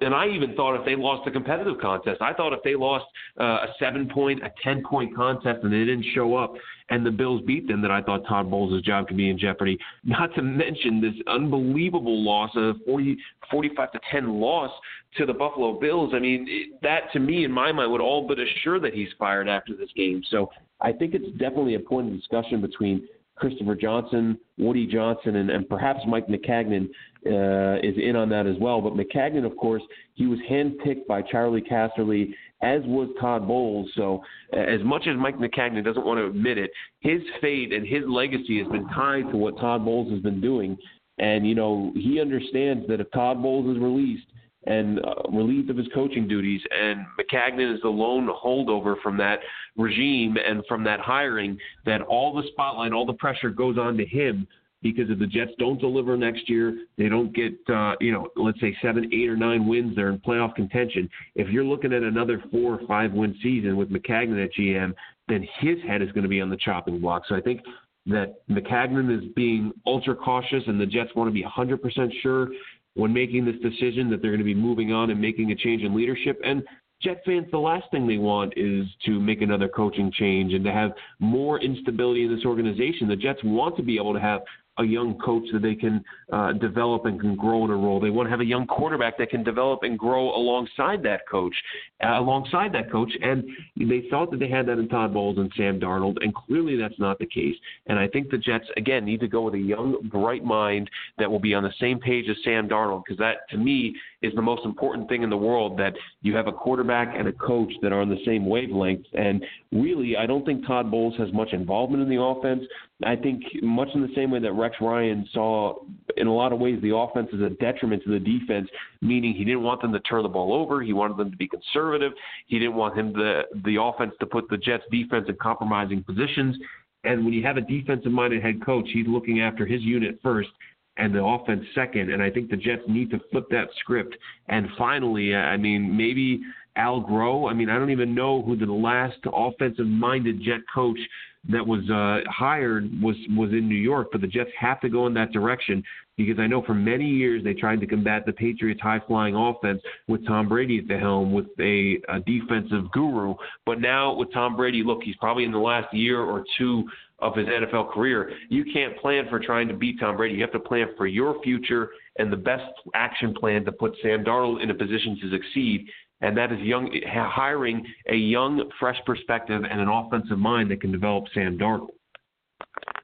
and 0.01 0.13
I 0.13 0.27
even 0.27 0.55
thought 0.55 0.75
if 0.77 0.83
they 0.83 0.95
lost 0.95 1.27
a 1.27 1.31
competitive 1.31 1.79
contest, 1.79 2.21
I 2.21 2.33
thought 2.33 2.53
if 2.53 2.59
they 2.63 2.75
lost 2.75 3.05
uh, 3.39 3.43
a 3.43 3.67
seven 3.79 4.09
point, 4.09 4.43
a 4.43 4.51
ten 4.63 4.83
point 4.83 5.15
contest, 5.15 5.59
and 5.63 5.71
they 5.71 5.85
didn't 5.85 6.05
show 6.13 6.35
up, 6.35 6.53
and 6.89 7.05
the 7.05 7.11
Bills 7.11 7.41
beat 7.45 7.67
them, 7.67 7.81
that 7.83 7.91
I 7.91 8.01
thought 8.01 8.27
Todd 8.27 8.49
Bowles' 8.49 8.81
job 8.81 9.07
could 9.07 9.15
be 9.15 9.29
in 9.29 9.37
jeopardy. 9.37 9.77
Not 10.03 10.33
to 10.35 10.41
mention 10.41 10.99
this 10.99 11.13
unbelievable 11.27 12.23
loss, 12.23 12.53
a 12.55 12.73
40, 12.85 13.15
45 13.51 13.91
to 13.91 13.99
ten 14.11 14.39
loss 14.39 14.71
to 15.17 15.25
the 15.25 15.33
Buffalo 15.33 15.79
Bills. 15.79 16.11
I 16.13 16.19
mean, 16.19 16.45
it, 16.49 16.81
that 16.81 17.11
to 17.13 17.19
me, 17.19 17.45
in 17.45 17.51
my 17.51 17.71
mind, 17.71 17.91
would 17.91 18.01
all 18.01 18.27
but 18.27 18.37
assure 18.39 18.79
that 18.79 18.93
he's 18.93 19.09
fired 19.17 19.47
after 19.47 19.75
this 19.75 19.89
game. 19.95 20.21
So 20.29 20.49
I 20.81 20.91
think 20.91 21.13
it's 21.13 21.31
definitely 21.37 21.75
a 21.75 21.79
point 21.79 22.07
of 22.07 22.15
discussion 22.15 22.59
between 22.59 23.07
Christopher 23.39 23.75
Johnson, 23.75 24.37
Woody 24.57 24.85
Johnson, 24.85 25.37
and, 25.37 25.49
and 25.49 25.67
perhaps 25.67 26.01
Mike 26.05 26.27
Maccagnan 26.27 26.89
uh, 27.25 27.75
is 27.84 27.95
in 27.97 28.15
on 28.15 28.29
that 28.29 28.47
as 28.47 28.55
well. 28.60 28.82
But 28.82 28.93
Maccagnan, 28.93 29.45
of 29.45 29.55
course, 29.58 29.84
he 30.13 30.25
was 30.25 30.39
handpicked 30.49 31.05
by 31.08 31.21
Charley 31.21 31.62
Casserly, 31.62 32.34
as 32.62 32.82
was 32.86 33.10
Todd 33.19 33.47
Bowles. 33.47 33.89
So, 33.95 34.21
as 34.53 34.82
much 34.84 35.08
as 35.08 35.17
Mike 35.17 35.38
Maccagnan 35.38 35.84
doesn't 35.84 36.05
want 36.05 36.19
to 36.19 36.27
admit 36.27 36.58
it, 36.58 36.71
his 36.99 37.21
fate 37.41 37.73
and 37.73 37.86
his 37.86 38.03
legacy 38.08 38.60
has 38.60 38.67
been 38.67 38.88
tied 38.89 39.29
to 39.32 39.38
what 39.38 39.58
Todd 39.60 39.84
Bowles 39.84 40.12
has 40.12 40.21
been 40.21 40.41
doing. 40.41 40.77
And, 41.17 41.45
you 41.45 41.55
know, 41.55 41.91
he 41.95 42.21
understands 42.21 42.88
that 42.88 43.01
if 43.01 43.12
Todd 43.12 43.41
Bowles 43.41 43.75
is 43.75 43.82
released, 43.82 44.27
and 44.65 44.99
uh, 44.99 45.13
relieved 45.32 45.69
of 45.69 45.77
his 45.77 45.88
coaching 45.93 46.27
duties. 46.27 46.62
And 46.77 47.05
Maccagnan 47.17 47.73
is 47.73 47.82
the 47.82 47.89
lone 47.89 48.27
holdover 48.27 49.01
from 49.01 49.17
that 49.17 49.39
regime 49.77 50.36
and 50.38 50.63
from 50.67 50.84
that 50.84 50.99
hiring. 50.99 51.58
That 51.86 52.01
all 52.01 52.34
the 52.34 52.47
spotlight, 52.51 52.91
all 52.91 53.05
the 53.05 53.13
pressure 53.13 53.49
goes 53.49 53.77
on 53.77 53.97
to 53.97 54.05
him 54.05 54.47
because 54.81 55.09
if 55.09 55.19
the 55.19 55.27
Jets 55.27 55.51
don't 55.59 55.79
deliver 55.79 56.15
next 56.15 56.49
year, 56.49 56.85
they 56.97 57.09
don't 57.09 57.33
get, 57.33 57.53
uh, 57.73 57.95
you 57.99 58.11
know, 58.11 58.29
let's 58.35 58.59
say 58.61 58.75
seven, 58.81 59.09
eight, 59.13 59.29
or 59.29 59.35
nine 59.35 59.67
wins. 59.67 59.95
They're 59.95 60.09
in 60.09 60.19
playoff 60.19 60.55
contention. 60.55 61.09
If 61.35 61.49
you're 61.49 61.65
looking 61.65 61.93
at 61.93 62.03
another 62.03 62.41
four 62.51 62.79
or 62.79 62.87
five 62.87 63.11
win 63.11 63.35
season 63.43 63.75
with 63.75 63.89
Maccagnan 63.89 64.43
at 64.43 64.51
GM, 64.53 64.93
then 65.27 65.47
his 65.59 65.77
head 65.87 66.01
is 66.01 66.11
going 66.11 66.23
to 66.23 66.29
be 66.29 66.41
on 66.41 66.49
the 66.49 66.57
chopping 66.57 66.99
block. 66.99 67.23
So 67.27 67.35
I 67.35 67.41
think 67.41 67.61
that 68.05 68.35
Maccagnan 68.49 69.15
is 69.15 69.31
being 69.35 69.71
ultra 69.85 70.15
cautious, 70.15 70.63
and 70.67 70.79
the 70.79 70.85
Jets 70.85 71.11
want 71.15 71.27
to 71.27 71.33
be 71.33 71.43
100% 71.43 72.09
sure 72.21 72.49
when 72.95 73.13
making 73.13 73.45
this 73.45 73.55
decision 73.61 74.09
that 74.09 74.21
they're 74.21 74.31
going 74.31 74.39
to 74.39 74.45
be 74.45 74.55
moving 74.55 74.91
on 74.91 75.09
and 75.09 75.21
making 75.21 75.51
a 75.51 75.55
change 75.55 75.83
in 75.83 75.95
leadership. 75.95 76.39
And 76.43 76.63
Jet 77.01 77.21
fans, 77.25 77.47
the 77.49 77.57
last 77.57 77.89
thing 77.91 78.07
they 78.07 78.17
want 78.17 78.53
is 78.57 78.85
to 79.05 79.21
make 79.21 79.41
another 79.41 79.69
coaching 79.69 80.11
change 80.11 80.53
and 80.53 80.65
to 80.65 80.71
have 80.71 80.91
more 81.19 81.61
instability 81.61 82.25
in 82.25 82.35
this 82.35 82.43
organization. 82.43 83.07
The 83.07 83.15
Jets 83.15 83.39
want 83.43 83.77
to 83.77 83.83
be 83.83 83.95
able 83.95 84.13
to 84.13 84.19
have 84.19 84.41
a 84.79 84.83
young 84.83 85.17
coach 85.19 85.43
that 85.53 85.61
they 85.61 85.75
can 85.75 86.03
uh, 86.31 86.53
develop 86.53 87.05
and 87.05 87.19
can 87.19 87.35
grow 87.35 87.65
in 87.65 87.71
a 87.71 87.75
role. 87.75 87.99
They 87.99 88.09
want 88.09 88.27
to 88.27 88.31
have 88.31 88.39
a 88.39 88.45
young 88.45 88.65
quarterback 88.65 89.17
that 89.17 89.29
can 89.29 89.43
develop 89.43 89.83
and 89.83 89.97
grow 89.97 90.35
alongside 90.35 91.03
that 91.03 91.27
coach, 91.29 91.55
uh, 92.03 92.19
alongside 92.19 92.73
that 92.73 92.91
coach. 92.91 93.11
And 93.21 93.43
they 93.77 94.03
thought 94.09 94.31
that 94.31 94.39
they 94.39 94.49
had 94.49 94.65
that 94.67 94.79
in 94.79 94.87
Todd 94.87 95.13
Bowles 95.13 95.37
and 95.37 95.51
Sam 95.55 95.79
Darnold, 95.79 96.17
and 96.21 96.33
clearly 96.33 96.77
that's 96.77 96.97
not 96.99 97.19
the 97.19 97.25
case. 97.25 97.55
And 97.87 97.99
I 97.99 98.07
think 98.07 98.29
the 98.29 98.37
Jets 98.37 98.65
again 98.77 99.05
need 99.05 99.19
to 99.19 99.27
go 99.27 99.41
with 99.43 99.55
a 99.55 99.59
young, 99.59 99.97
bright 100.11 100.43
mind 100.43 100.89
that 101.17 101.29
will 101.29 101.39
be 101.39 101.53
on 101.53 101.63
the 101.63 101.73
same 101.79 101.99
page 101.99 102.29
as 102.29 102.37
Sam 102.43 102.67
Darnold, 102.69 103.03
because 103.05 103.19
that 103.19 103.49
to 103.49 103.57
me 103.57 103.95
is 104.21 104.33
the 104.35 104.41
most 104.41 104.65
important 104.65 105.07
thing 105.07 105.23
in 105.23 105.29
the 105.29 105.37
world 105.37 105.77
that 105.79 105.93
you 106.21 106.35
have 106.35 106.47
a 106.47 106.51
quarterback 106.51 107.15
and 107.17 107.27
a 107.27 107.33
coach 107.33 107.71
that 107.81 107.91
are 107.91 108.01
on 108.01 108.09
the 108.09 108.23
same 108.25 108.45
wavelength. 108.45 109.05
And 109.13 109.43
really, 109.71 110.17
I 110.17 110.25
don't 110.25 110.45
think 110.45 110.65
Todd 110.65 110.91
Bowles 110.91 111.17
has 111.17 111.31
much 111.33 111.53
involvement 111.53 112.03
in 112.03 112.09
the 112.09 112.21
offense. 112.21 112.63
I 113.05 113.15
think 113.15 113.43
much 113.62 113.88
in 113.93 114.01
the 114.01 114.13
same 114.13 114.29
way 114.31 114.39
that 114.39 114.51
Rex 114.51 114.75
Ryan 114.81 115.27
saw, 115.33 115.75
in 116.17 116.27
a 116.27 116.33
lot 116.33 116.51
of 116.51 116.59
ways, 116.59 116.79
the 116.81 116.95
offense 116.95 117.29
as 117.33 117.39
a 117.39 117.49
detriment 117.51 118.03
to 118.03 118.12
the 118.12 118.19
defense, 118.19 118.67
meaning 119.01 119.33
he 119.33 119.45
didn't 119.45 119.63
want 119.63 119.81
them 119.81 119.93
to 119.93 119.99
turn 120.01 120.23
the 120.23 120.29
ball 120.29 120.53
over. 120.53 120.81
He 120.81 120.91
wanted 120.91 121.15
them 121.15 121.31
to 121.31 121.38
be 121.38 121.47
conservative. 121.47 122.12
He 122.47 122.59
didn't 122.59 122.75
want 122.75 122.97
him 122.97 123.13
to, 123.13 123.43
the 123.63 123.81
offense 123.81 124.13
to 124.19 124.25
put 124.25 124.49
the 124.49 124.57
Jets' 124.57 124.83
defense 124.91 125.27
in 125.29 125.35
compromising 125.35 126.03
positions. 126.03 126.57
And 127.05 127.23
when 127.23 127.33
you 127.33 127.41
have 127.43 127.55
a 127.55 127.62
defensive 127.62 128.12
minded 128.12 128.43
head 128.43 128.63
coach, 128.65 128.89
he's 128.91 129.07
looking 129.07 129.39
after 129.41 129.65
his 129.65 129.81
unit 129.81 130.19
first 130.21 130.49
and 130.97 131.15
the 131.15 131.23
offense 131.23 131.63
second. 131.73 132.12
And 132.12 132.21
I 132.21 132.29
think 132.29 132.49
the 132.49 132.57
Jets 132.57 132.81
need 132.89 133.09
to 133.12 133.21
flip 133.31 133.45
that 133.51 133.69
script. 133.79 134.17
And 134.49 134.67
finally, 134.77 135.33
I 135.33 135.55
mean, 135.55 135.95
maybe 135.95 136.41
Al 136.75 137.01
Groh. 137.01 137.49
I 137.49 137.53
mean, 137.53 137.69
I 137.69 137.79
don't 137.79 137.91
even 137.91 138.13
know 138.13 138.41
who 138.41 138.57
the 138.57 138.65
last 138.65 139.19
offensive-minded 139.25 140.41
Jet 140.41 140.59
coach 140.73 140.99
that 141.47 141.65
was 141.65 141.89
uh, 141.89 142.30
hired 142.30 142.89
was 143.02 143.15
was 143.36 143.52
in 143.52 143.69
New 143.69 143.75
York, 143.75 144.10
but 144.12 144.21
the 144.21 144.28
Jets 144.28 144.49
have 144.60 144.82
to 144.82 144.89
go 144.89 145.08
in 145.08 145.13
that 145.13 145.32
direction 145.32 145.82
because 146.17 146.38
I 146.38 146.47
know 146.47 146.62
for 146.62 146.73
many 146.73 147.06
years 147.06 147.43
they 147.45 147.54
tried 147.54 147.80
to 147.80 147.88
combat 147.88 148.25
the 148.25 148.34
Patriots' 148.34 148.82
high-flying 148.82 149.36
offense 149.36 149.82
with 150.10 150.25
Tom 150.28 150.49
Brady 150.49 150.80
at 150.80 150.88
the 150.89 150.97
helm 150.97 151.32
with 151.32 151.47
a, 151.60 151.97
a 152.10 152.19
defensive 152.19 152.91
guru. 152.91 153.36
But 153.65 153.80
now 153.80 154.13
with 154.13 154.34
Tom 154.34 154.58
Brady, 154.58 154.84
look, 154.84 154.99
he's 155.02 155.15
probably 155.15 155.45
in 155.45 155.54
the 155.54 155.60
last 155.60 155.93
year 155.93 156.19
or 156.19 156.43
two 156.58 156.84
of 157.19 157.38
his 157.38 157.47
NFL 157.47 157.91
career. 157.91 158.32
You 158.49 158.65
can't 158.71 158.97
plan 158.97 159.28
for 159.30 159.39
trying 159.39 159.69
to 159.69 159.73
beat 159.73 159.99
Tom 159.99 160.17
Brady. 160.17 160.36
You 160.36 160.41
have 160.41 160.52
to 160.52 160.60
plan 160.60 160.88
for 160.97 161.08
your 161.08 161.41
future 161.41 161.89
and 162.17 162.32
the 162.32 162.38
best 162.38 162.63
action 162.93 163.34
plan 163.34 163.63
to 163.63 163.71
put 163.71 163.95
Sam 164.02 164.23
Darnold 164.23 164.62
in 164.62 164.69
a 164.71 164.73
position 164.73 165.17
to 165.21 165.32
succeed 165.32 165.88
and 166.21 166.38
that 166.38 166.51
is 166.51 166.60
young 166.60 166.91
hiring 167.05 167.86
a 168.10 168.15
young, 168.15 168.69
fresh 168.79 168.97
perspective 169.05 169.63
and 169.69 169.79
an 169.79 169.88
offensive 169.88 170.38
mind 170.38 170.71
that 170.71 170.82
can 170.82 170.91
develop 170.91 171.25
Sam 171.34 171.58
Darnold. 171.58 171.89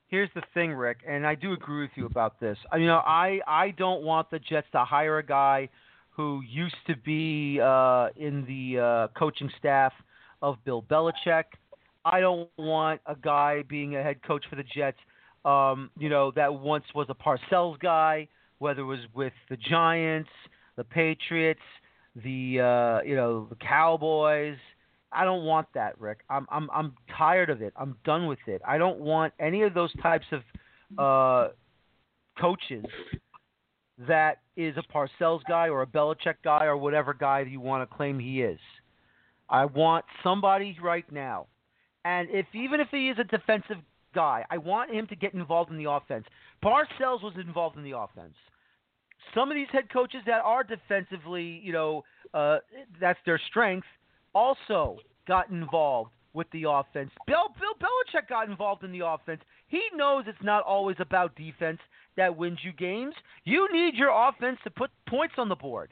Here's 0.08 0.30
the 0.36 0.44
thing, 0.54 0.72
Rick, 0.72 1.00
and 1.08 1.26
I 1.26 1.36
do 1.36 1.54
agree 1.54 1.82
with 1.82 1.92
you 1.96 2.06
about 2.06 2.40
this. 2.40 2.58
You 2.74 2.86
know, 2.86 3.02
I 3.06 3.40
I 3.48 3.72
don't 3.72 4.04
want 4.04 4.30
the 4.32 4.40
Jets 4.40 4.68
to 4.74 4.86
hire 4.86 5.18
a 5.18 5.26
guy 5.26 5.70
who 6.12 6.42
used 6.48 6.76
to 6.88 6.96
be 6.96 7.60
uh, 7.62 8.10
in 8.16 8.46
the 8.46 8.80
uh, 8.80 9.08
coaching 9.20 9.50
staff 9.60 9.92
of 10.42 10.58
Bill 10.64 10.84
Belichick. 10.84 11.44
I 12.06 12.20
don't 12.20 12.50
want 12.58 13.02
a 13.06 13.16
guy 13.16 13.64
being 13.68 13.96
a 13.96 14.04
head 14.04 14.22
coach 14.24 14.46
for 14.50 14.56
the 14.56 14.64
Jets, 14.64 14.98
um, 15.44 15.90
you 15.98 16.08
know, 16.08 16.32
that 16.36 16.54
once 16.54 16.86
was 16.94 17.08
a 17.10 17.16
Parcells 17.16 17.80
guy, 17.80 18.28
whether 18.60 18.82
it 18.82 18.86
was 18.86 19.00
with 19.14 19.34
the 19.50 19.58
Giants, 19.58 20.30
the 20.78 20.84
Patriots 20.84 21.60
the 22.24 22.60
uh, 22.62 23.08
you 23.08 23.16
know 23.16 23.48
the 23.50 23.56
Cowboys. 23.56 24.58
I 25.12 25.24
don't 25.24 25.46
want 25.46 25.68
that, 25.74 26.00
Rick. 26.00 26.20
I'm 26.30 26.46
I'm 26.50 26.70
I'm 26.72 26.94
tired 27.18 27.50
of 27.50 27.62
it. 27.62 27.74
I'm 27.76 27.96
done 28.06 28.28
with 28.28 28.40
it. 28.48 28.62
I 28.68 28.78
don't 28.78 29.00
want 29.00 29.34
any 29.40 29.64
of 29.64 29.74
those 29.74 29.92
types 30.02 30.26
of 30.32 30.42
uh, 30.98 31.54
coaches 32.40 32.86
that 34.08 34.40
is 34.56 34.76
a 34.78 34.84
Parcells 34.94 35.42
guy 35.48 35.70
or 35.70 35.82
a 35.82 35.88
Belichick 35.88 36.36
guy 36.44 36.66
or 36.66 36.78
whatever 36.78 37.14
guy 37.14 37.42
you 37.42 37.60
want 37.60 37.90
to 37.90 37.96
claim 37.96 38.20
he 38.20 38.42
is. 38.42 38.60
I 39.50 39.66
want 39.66 40.06
somebody 40.24 40.78
right 40.82 41.10
now, 41.12 41.48
and 42.04 42.30
if 42.32 42.46
even 42.54 42.80
if 42.80 42.88
he 42.92 43.10
is 43.10 43.18
a 43.20 43.24
defensive 43.24 43.78
guy, 44.14 44.46
I 44.50 44.58
want 44.58 44.92
him 44.92 45.08
to 45.08 45.16
get 45.16 45.34
involved 45.34 45.72
in 45.72 45.78
the 45.78 45.90
offense. 45.90 46.26
Parcells 46.64 47.22
was 47.22 47.34
involved 47.38 47.78
in 47.78 47.84
the 47.84 47.98
offense 47.98 48.34
some 49.34 49.50
of 49.50 49.56
these 49.56 49.68
head 49.72 49.92
coaches 49.92 50.22
that 50.26 50.42
are 50.44 50.64
defensively, 50.64 51.62
you 51.64 51.74
know, 51.74 52.04
uh, 52.34 52.58
that's 53.00 53.20
their 53.26 53.40
strength, 53.50 53.88
also 54.34 54.98
got 55.28 55.50
involved 55.50 56.12
with 56.34 56.48
the 56.52 56.64
offense. 56.70 57.12
Bill 57.26 57.54
Bill 57.60 57.74
Belichick 57.80 58.28
got 58.28 58.50
involved 58.50 58.84
in 58.84 58.92
the 58.92 59.06
offense. 59.06 59.42
He 59.68 59.82
knows 59.96 60.26
it's 60.28 60.38
not 60.44 60.64
always 60.64 60.98
about 61.00 61.36
defense 61.36 61.80
that 62.18 62.36
wins 62.36 62.60
you 62.64 62.74
games. 62.74 63.16
You 63.46 63.68
need 63.72 63.96
your 63.96 64.12
offense 64.12 64.60
to 64.64 64.70
put 64.70 64.92
points 65.08 65.36
on 65.38 65.50
the 65.50 65.56
board. 65.56 65.92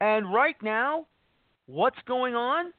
And 0.00 0.32
right 0.32 0.56
now, 0.62 1.06
what's 1.66 1.98
going 2.06 2.34
on 2.34 2.72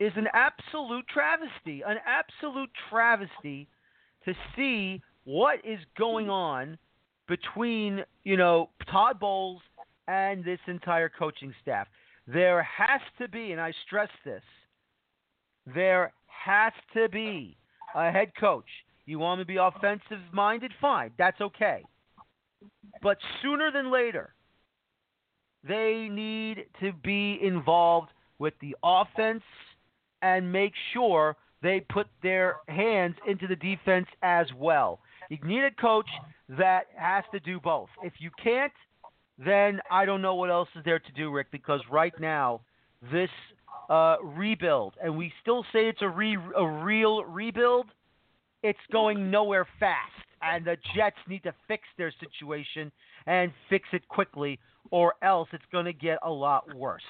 is 0.00 0.12
an 0.16 0.28
absolute 0.32 1.04
travesty, 1.08 1.82
an 1.86 1.96
absolute 2.06 2.70
travesty 2.88 3.68
to 4.24 4.34
see 4.56 5.02
what 5.24 5.58
is 5.64 5.78
going 5.98 6.30
on 6.30 6.78
between, 7.28 8.04
you 8.24 8.36
know, 8.36 8.70
Todd 8.90 9.20
Bowles 9.20 9.60
and 10.08 10.44
this 10.44 10.58
entire 10.66 11.10
coaching 11.10 11.54
staff. 11.62 11.86
There 12.26 12.62
has 12.62 13.00
to 13.18 13.28
be, 13.28 13.52
and 13.52 13.60
I 13.60 13.72
stress 13.86 14.08
this, 14.24 14.42
there 15.74 16.12
has 16.26 16.72
to 16.94 17.08
be 17.08 17.56
a 17.94 18.10
head 18.10 18.32
coach. 18.38 18.68
You 19.06 19.18
want 19.18 19.40
to 19.40 19.46
be 19.46 19.56
offensive 19.56 20.18
minded? 20.32 20.72
Fine, 20.80 21.12
that's 21.18 21.40
okay. 21.40 21.82
But 23.02 23.18
sooner 23.42 23.70
than 23.70 23.92
later, 23.92 24.34
they 25.66 26.08
need 26.10 26.64
to 26.80 26.92
be 26.92 27.38
involved 27.42 28.10
with 28.38 28.54
the 28.60 28.76
offense 28.82 29.42
and 30.22 30.50
make 30.50 30.72
sure 30.92 31.36
they 31.62 31.80
put 31.80 32.06
their 32.22 32.56
hands 32.68 33.16
into 33.26 33.46
the 33.46 33.56
defense 33.56 34.06
as 34.22 34.46
well. 34.56 35.00
You 35.28 35.38
need 35.44 35.64
a 35.64 35.70
coach 35.70 36.08
that 36.56 36.86
has 36.96 37.24
to 37.32 37.40
do 37.40 37.60
both. 37.60 37.88
If 38.02 38.14
you 38.18 38.30
can't, 38.42 38.72
then 39.38 39.80
I 39.90 40.04
don't 40.04 40.22
know 40.22 40.34
what 40.34 40.50
else 40.50 40.68
is 40.76 40.84
there 40.84 40.98
to 40.98 41.12
do, 41.12 41.30
Rick, 41.30 41.48
because 41.52 41.80
right 41.90 42.18
now, 42.18 42.60
this 43.12 43.30
uh, 43.88 44.16
rebuild, 44.22 44.94
and 45.02 45.16
we 45.16 45.32
still 45.42 45.64
say 45.72 45.88
it's 45.88 46.02
a, 46.02 46.08
re- 46.08 46.38
a 46.56 46.66
real 46.66 47.24
rebuild, 47.24 47.86
it's 48.62 48.78
going 48.90 49.30
nowhere 49.30 49.66
fast. 49.78 50.12
And 50.40 50.64
the 50.64 50.76
Jets 50.94 51.16
need 51.28 51.42
to 51.44 51.54
fix 51.66 51.82
their 51.96 52.12
situation 52.20 52.92
and 53.26 53.52
fix 53.68 53.88
it 53.92 54.06
quickly, 54.08 54.58
or 54.90 55.14
else 55.22 55.48
it's 55.52 55.64
going 55.72 55.84
to 55.84 55.92
get 55.92 56.18
a 56.22 56.30
lot 56.30 56.74
worse. 56.74 57.02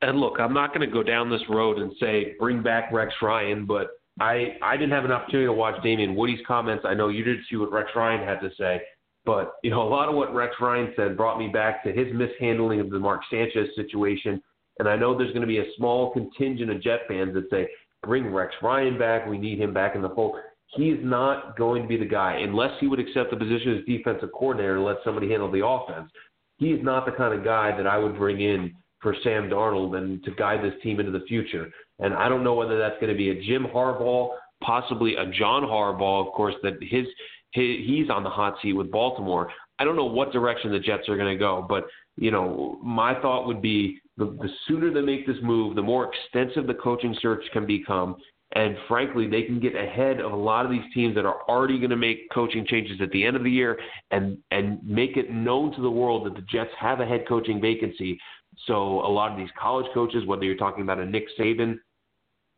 And 0.00 0.20
look, 0.20 0.38
I'm 0.38 0.54
not 0.54 0.74
going 0.74 0.86
to 0.86 0.92
go 0.92 1.02
down 1.02 1.30
this 1.30 1.42
road 1.48 1.78
and 1.78 1.92
say 1.98 2.34
bring 2.38 2.62
back 2.62 2.92
Rex 2.92 3.12
Ryan, 3.20 3.66
but 3.66 3.97
I 4.20 4.56
I 4.62 4.76
didn't 4.76 4.92
have 4.92 5.04
an 5.04 5.12
opportunity 5.12 5.46
to 5.46 5.52
watch 5.52 5.82
Damien 5.82 6.14
Woody's 6.14 6.44
comments. 6.46 6.84
I 6.86 6.94
know 6.94 7.08
you 7.08 7.24
did 7.24 7.38
see 7.48 7.56
what 7.56 7.72
Rex 7.72 7.90
Ryan 7.94 8.26
had 8.26 8.40
to 8.40 8.50
say, 8.58 8.80
but 9.24 9.54
you 9.62 9.70
know 9.70 9.82
a 9.82 9.88
lot 9.88 10.08
of 10.08 10.14
what 10.14 10.34
Rex 10.34 10.54
Ryan 10.60 10.92
said 10.96 11.16
brought 11.16 11.38
me 11.38 11.48
back 11.48 11.82
to 11.84 11.92
his 11.92 12.06
mishandling 12.12 12.80
of 12.80 12.90
the 12.90 12.98
Mark 12.98 13.22
Sanchez 13.30 13.68
situation. 13.76 14.42
And 14.78 14.88
I 14.88 14.96
know 14.96 15.16
there's 15.16 15.32
going 15.32 15.42
to 15.42 15.46
be 15.46 15.58
a 15.58 15.74
small 15.76 16.12
contingent 16.12 16.70
of 16.70 16.82
Jet 16.82 17.00
fans 17.08 17.34
that 17.34 17.50
say, 17.50 17.68
"Bring 18.02 18.32
Rex 18.32 18.54
Ryan 18.62 18.98
back. 18.98 19.26
We 19.26 19.38
need 19.38 19.60
him 19.60 19.72
back 19.72 19.94
in 19.94 20.02
the 20.02 20.10
fold." 20.10 20.36
He 20.74 20.90
is 20.90 21.00
not 21.02 21.56
going 21.56 21.82
to 21.82 21.88
be 21.88 21.96
the 21.96 22.04
guy 22.04 22.40
unless 22.40 22.78
he 22.78 22.88
would 22.88 23.00
accept 23.00 23.30
the 23.30 23.36
position 23.36 23.78
as 23.78 23.84
defensive 23.86 24.30
coordinator 24.32 24.76
and 24.76 24.84
let 24.84 24.98
somebody 25.02 25.30
handle 25.30 25.50
the 25.50 25.66
offense. 25.66 26.10
He 26.58 26.72
is 26.72 26.84
not 26.84 27.06
the 27.06 27.12
kind 27.12 27.32
of 27.32 27.44
guy 27.44 27.74
that 27.76 27.86
I 27.86 27.96
would 27.96 28.16
bring 28.16 28.40
in 28.40 28.74
for 29.00 29.14
Sam 29.22 29.48
Darnold 29.48 29.96
and 29.96 30.22
to 30.24 30.30
guide 30.32 30.62
this 30.62 30.74
team 30.82 31.00
into 31.00 31.12
the 31.12 31.24
future. 31.26 31.70
And 31.98 32.14
I 32.14 32.28
don't 32.28 32.44
know 32.44 32.54
whether 32.54 32.78
that's 32.78 32.96
going 33.00 33.12
to 33.12 33.16
be 33.16 33.30
a 33.30 33.42
Jim 33.42 33.66
Harbaugh, 33.74 34.30
possibly 34.62 35.16
a 35.16 35.26
John 35.26 35.62
Harbaugh, 35.62 36.26
of 36.26 36.32
course, 36.32 36.54
that 36.62 36.74
his, 36.80 37.06
his 37.52 37.78
he's 37.86 38.10
on 38.10 38.22
the 38.22 38.30
hot 38.30 38.56
seat 38.62 38.74
with 38.74 38.90
Baltimore. 38.90 39.50
I 39.78 39.84
don't 39.84 39.96
know 39.96 40.04
what 40.04 40.32
direction 40.32 40.72
the 40.72 40.80
Jets 40.80 41.08
are 41.08 41.16
going 41.16 41.32
to 41.32 41.38
go, 41.38 41.64
but 41.68 41.84
you 42.16 42.30
know, 42.30 42.78
my 42.82 43.20
thought 43.20 43.46
would 43.46 43.62
be 43.62 44.00
the, 44.16 44.26
the 44.40 44.48
sooner 44.66 44.92
they 44.92 45.00
make 45.00 45.26
this 45.26 45.36
move, 45.42 45.76
the 45.76 45.82
more 45.82 46.10
extensive 46.12 46.66
the 46.66 46.74
coaching 46.74 47.16
search 47.20 47.42
can 47.52 47.64
become. 47.64 48.16
And 48.52 48.76
frankly, 48.88 49.28
they 49.28 49.42
can 49.42 49.60
get 49.60 49.76
ahead 49.76 50.20
of 50.20 50.32
a 50.32 50.36
lot 50.36 50.64
of 50.64 50.70
these 50.70 50.82
teams 50.94 51.14
that 51.14 51.26
are 51.26 51.42
already 51.48 51.78
going 51.78 51.90
to 51.90 51.96
make 51.96 52.30
coaching 52.32 52.66
changes 52.66 52.98
at 53.00 53.10
the 53.10 53.24
end 53.24 53.36
of 53.36 53.44
the 53.44 53.50
year 53.50 53.78
and 54.10 54.38
and 54.50 54.82
make 54.82 55.16
it 55.16 55.30
known 55.30 55.74
to 55.76 55.82
the 55.82 55.90
world 55.90 56.26
that 56.26 56.34
the 56.34 56.46
Jets 56.50 56.70
have 56.78 57.00
a 57.00 57.06
head 57.06 57.24
coaching 57.28 57.60
vacancy. 57.60 58.18
So 58.66 58.74
a 58.74 59.10
lot 59.10 59.30
of 59.30 59.38
these 59.38 59.50
college 59.60 59.86
coaches, 59.92 60.26
whether 60.26 60.44
you're 60.44 60.56
talking 60.56 60.82
about 60.82 60.98
a 60.98 61.04
Nick 61.04 61.24
Saban 61.38 61.78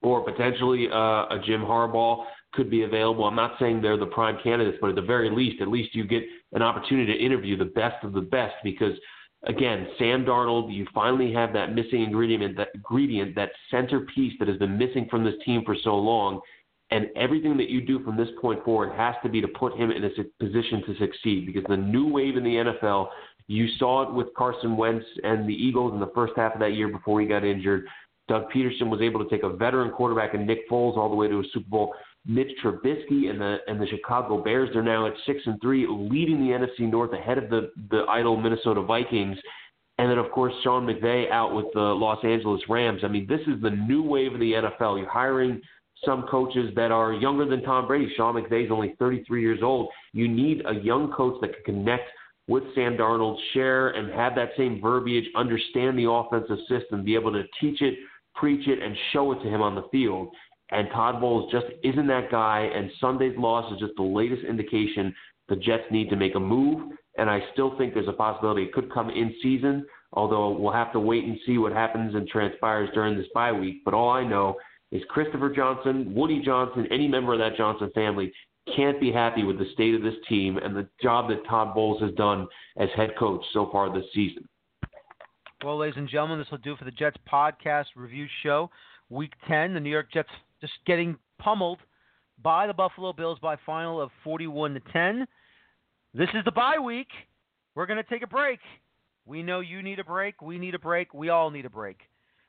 or 0.02 0.22
potentially 0.24 0.88
uh, 0.90 1.26
a 1.30 1.40
Jim 1.44 1.60
Harbaugh 1.60 2.24
could 2.52 2.70
be 2.70 2.82
available. 2.82 3.24
I'm 3.24 3.36
not 3.36 3.54
saying 3.60 3.80
they're 3.80 3.96
the 3.96 4.06
prime 4.06 4.38
candidates, 4.42 4.78
but 4.80 4.90
at 4.90 4.96
the 4.96 5.02
very 5.02 5.30
least, 5.30 5.60
at 5.62 5.68
least 5.68 5.94
you 5.94 6.04
get 6.04 6.22
an 6.52 6.62
opportunity 6.62 7.12
to 7.12 7.24
interview 7.24 7.56
the 7.56 7.66
best 7.66 8.02
of 8.04 8.12
the 8.12 8.20
best 8.20 8.54
because 8.64 8.94
again, 9.44 9.88
Sam 9.98 10.24
Darnold, 10.24 10.74
you 10.74 10.86
finally 10.92 11.32
have 11.32 11.52
that 11.52 11.74
missing 11.74 12.02
ingredient, 12.02 12.56
that 12.56 12.68
ingredient, 12.74 13.34
that 13.36 13.50
centerpiece 13.70 14.34
that 14.38 14.48
has 14.48 14.58
been 14.58 14.76
missing 14.76 15.06
from 15.10 15.24
this 15.24 15.34
team 15.44 15.62
for 15.64 15.76
so 15.82 15.94
long. 15.96 16.40
And 16.90 17.06
everything 17.14 17.56
that 17.56 17.70
you 17.70 17.80
do 17.80 18.02
from 18.02 18.16
this 18.16 18.28
point 18.40 18.64
forward 18.64 18.92
has 18.96 19.14
to 19.22 19.28
be 19.28 19.40
to 19.40 19.48
put 19.48 19.76
him 19.76 19.92
in 19.92 20.04
a 20.04 20.10
position 20.44 20.82
to 20.86 20.96
succeed 20.98 21.46
because 21.46 21.62
the 21.68 21.76
new 21.76 22.08
wave 22.08 22.36
in 22.36 22.42
the 22.42 22.56
NFL, 22.56 23.08
you 23.46 23.68
saw 23.78 24.02
it 24.02 24.12
with 24.12 24.34
Carson 24.36 24.76
Wentz 24.76 25.06
and 25.22 25.48
the 25.48 25.54
Eagles 25.54 25.92
in 25.92 26.00
the 26.00 26.10
first 26.14 26.32
half 26.36 26.54
of 26.54 26.60
that 26.60 26.74
year 26.74 26.88
before 26.88 27.20
he 27.20 27.28
got 27.28 27.44
injured. 27.44 27.86
Doug 28.30 28.44
Pederson 28.54 28.88
was 28.88 29.00
able 29.00 29.22
to 29.24 29.28
take 29.28 29.42
a 29.42 29.48
veteran 29.48 29.90
quarterback 29.90 30.34
and 30.34 30.46
Nick 30.46 30.70
Foles 30.70 30.96
all 30.96 31.10
the 31.10 31.16
way 31.16 31.26
to 31.26 31.40
a 31.40 31.42
Super 31.52 31.68
Bowl. 31.68 31.94
Mitch 32.24 32.50
Trubisky 32.62 33.28
and 33.28 33.40
the 33.40 33.56
and 33.66 33.80
the 33.80 33.86
Chicago 33.88 34.40
Bears 34.40 34.70
they're 34.72 34.84
now 34.84 35.06
at 35.06 35.14
six 35.26 35.40
and 35.46 35.60
three, 35.60 35.84
leading 35.88 36.38
the 36.38 36.52
NFC 36.52 36.88
North 36.88 37.12
ahead 37.12 37.38
of 37.38 37.50
the 37.50 37.72
the 37.90 38.04
idle 38.08 38.36
Minnesota 38.36 38.82
Vikings. 38.82 39.36
And 39.98 40.08
then, 40.08 40.18
of 40.18 40.30
course, 40.30 40.54
Sean 40.62 40.86
McVay 40.86 41.30
out 41.30 41.54
with 41.54 41.66
the 41.74 41.80
Los 41.80 42.24
Angeles 42.24 42.62
Rams. 42.68 43.00
I 43.02 43.08
mean, 43.08 43.26
this 43.26 43.40
is 43.40 43.60
the 43.60 43.70
new 43.70 44.02
wave 44.02 44.32
of 44.32 44.40
the 44.40 44.52
NFL. 44.52 44.98
You're 44.98 45.10
hiring 45.10 45.60
some 46.04 46.26
coaches 46.30 46.70
that 46.76 46.92
are 46.92 47.12
younger 47.12 47.44
than 47.44 47.62
Tom 47.62 47.86
Brady. 47.86 48.10
Sean 48.16 48.34
McVay 48.34 48.64
is 48.64 48.70
only 48.70 48.94
33 48.98 49.42
years 49.42 49.58
old. 49.62 49.88
You 50.12 50.28
need 50.28 50.62
a 50.66 50.74
young 50.74 51.12
coach 51.12 51.34
that 51.42 51.52
can 51.52 51.74
connect 51.74 52.04
with 52.48 52.62
Sam 52.74 52.96
Darnold, 52.96 53.36
share 53.52 53.90
and 53.90 54.10
have 54.12 54.34
that 54.36 54.50
same 54.56 54.80
verbiage, 54.80 55.24
understand 55.36 55.98
the 55.98 56.10
offensive 56.10 56.58
system, 56.68 57.04
be 57.04 57.14
able 57.14 57.32
to 57.32 57.42
teach 57.60 57.82
it 57.82 57.98
preach 58.34 58.68
it, 58.68 58.82
and 58.82 58.96
show 59.12 59.32
it 59.32 59.42
to 59.42 59.48
him 59.48 59.62
on 59.62 59.74
the 59.74 59.88
field. 59.90 60.28
And 60.70 60.88
Todd 60.92 61.20
Bowles 61.20 61.50
just 61.50 61.66
isn't 61.82 62.06
that 62.06 62.30
guy. 62.30 62.70
And 62.74 62.90
Sunday's 63.00 63.36
loss 63.36 63.72
is 63.72 63.80
just 63.80 63.94
the 63.96 64.02
latest 64.02 64.44
indication 64.44 65.14
the 65.48 65.56
Jets 65.56 65.84
need 65.90 66.08
to 66.10 66.16
make 66.16 66.36
a 66.36 66.40
move. 66.40 66.92
And 67.18 67.28
I 67.28 67.40
still 67.52 67.76
think 67.76 67.92
there's 67.92 68.08
a 68.08 68.12
possibility 68.12 68.62
it 68.62 68.72
could 68.72 68.92
come 68.92 69.10
in 69.10 69.34
season. 69.42 69.84
although 70.12 70.50
we'll 70.50 70.72
have 70.72 70.92
to 70.92 71.00
wait 71.00 71.24
and 71.24 71.38
see 71.46 71.58
what 71.58 71.72
happens 71.72 72.14
and 72.14 72.26
transpires 72.28 72.90
during 72.94 73.16
this 73.16 73.26
bye 73.34 73.52
week. 73.52 73.82
But 73.84 73.94
all 73.94 74.10
I 74.10 74.24
know 74.24 74.56
is 74.92 75.02
Christopher 75.08 75.50
Johnson, 75.50 76.12
Woody 76.14 76.40
Johnson, 76.44 76.86
any 76.90 77.06
member 77.06 77.32
of 77.32 77.38
that 77.38 77.56
Johnson 77.56 77.90
family 77.94 78.32
can't 78.76 79.00
be 79.00 79.12
happy 79.12 79.44
with 79.44 79.58
the 79.58 79.70
state 79.72 79.94
of 79.94 80.02
this 80.02 80.14
team 80.28 80.58
and 80.58 80.76
the 80.76 80.88
job 81.02 81.28
that 81.28 81.46
Todd 81.48 81.74
Bowles 81.74 82.00
has 82.02 82.12
done 82.14 82.46
as 82.76 82.88
head 82.96 83.10
coach 83.18 83.42
so 83.52 83.68
far 83.72 83.92
this 83.92 84.04
season. 84.14 84.48
Well, 85.62 85.76
ladies 85.76 85.98
and 85.98 86.08
gentlemen, 86.08 86.38
this 86.38 86.50
will 86.50 86.56
do 86.56 86.74
for 86.76 86.86
the 86.86 86.90
Jets 86.90 87.18
podcast 87.30 87.84
review 87.94 88.26
show. 88.42 88.70
Week 89.10 89.32
10, 89.46 89.74
the 89.74 89.80
New 89.80 89.90
York 89.90 90.10
Jets 90.10 90.30
just 90.62 90.72
getting 90.86 91.18
pummeled 91.38 91.80
by 92.42 92.66
the 92.66 92.72
Buffalo 92.72 93.12
Bills 93.12 93.38
by 93.42 93.56
final 93.66 94.00
of 94.00 94.10
41 94.24 94.72
to 94.72 94.80
10. 94.90 95.26
This 96.14 96.30
is 96.32 96.42
the 96.46 96.50
bye 96.50 96.78
week. 96.78 97.08
We're 97.74 97.84
going 97.84 98.02
to 98.02 98.08
take 98.08 98.22
a 98.22 98.26
break. 98.26 98.60
We 99.26 99.42
know 99.42 99.60
you 99.60 99.82
need 99.82 99.98
a 99.98 100.04
break. 100.04 100.40
We 100.40 100.56
need 100.58 100.74
a 100.74 100.78
break. 100.78 101.12
We 101.12 101.28
all 101.28 101.50
need 101.50 101.66
a 101.66 101.70
break. 101.70 101.98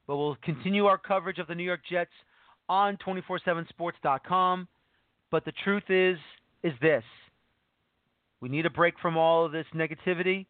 But 0.07 0.15
we'll 0.15 0.37
continue 0.41 0.85
our 0.85 0.97
coverage 0.97 1.37
of 1.37 1.47
the 1.47 1.55
New 1.55 1.65
York 1.65 1.81
Jets 1.89 2.11
on 2.69 2.97
247sports.com. 3.05 4.69
But 5.31 5.43
the 5.43 5.53
truth 5.65 5.89
is 5.89 6.17
is 6.63 6.73
this. 6.81 7.03
We 8.39 8.47
need 8.47 8.65
a 8.65 8.69
break 8.69 8.93
from 9.01 9.17
all 9.17 9.45
of 9.45 9.51
this 9.51 9.65
negativity. 9.75 10.45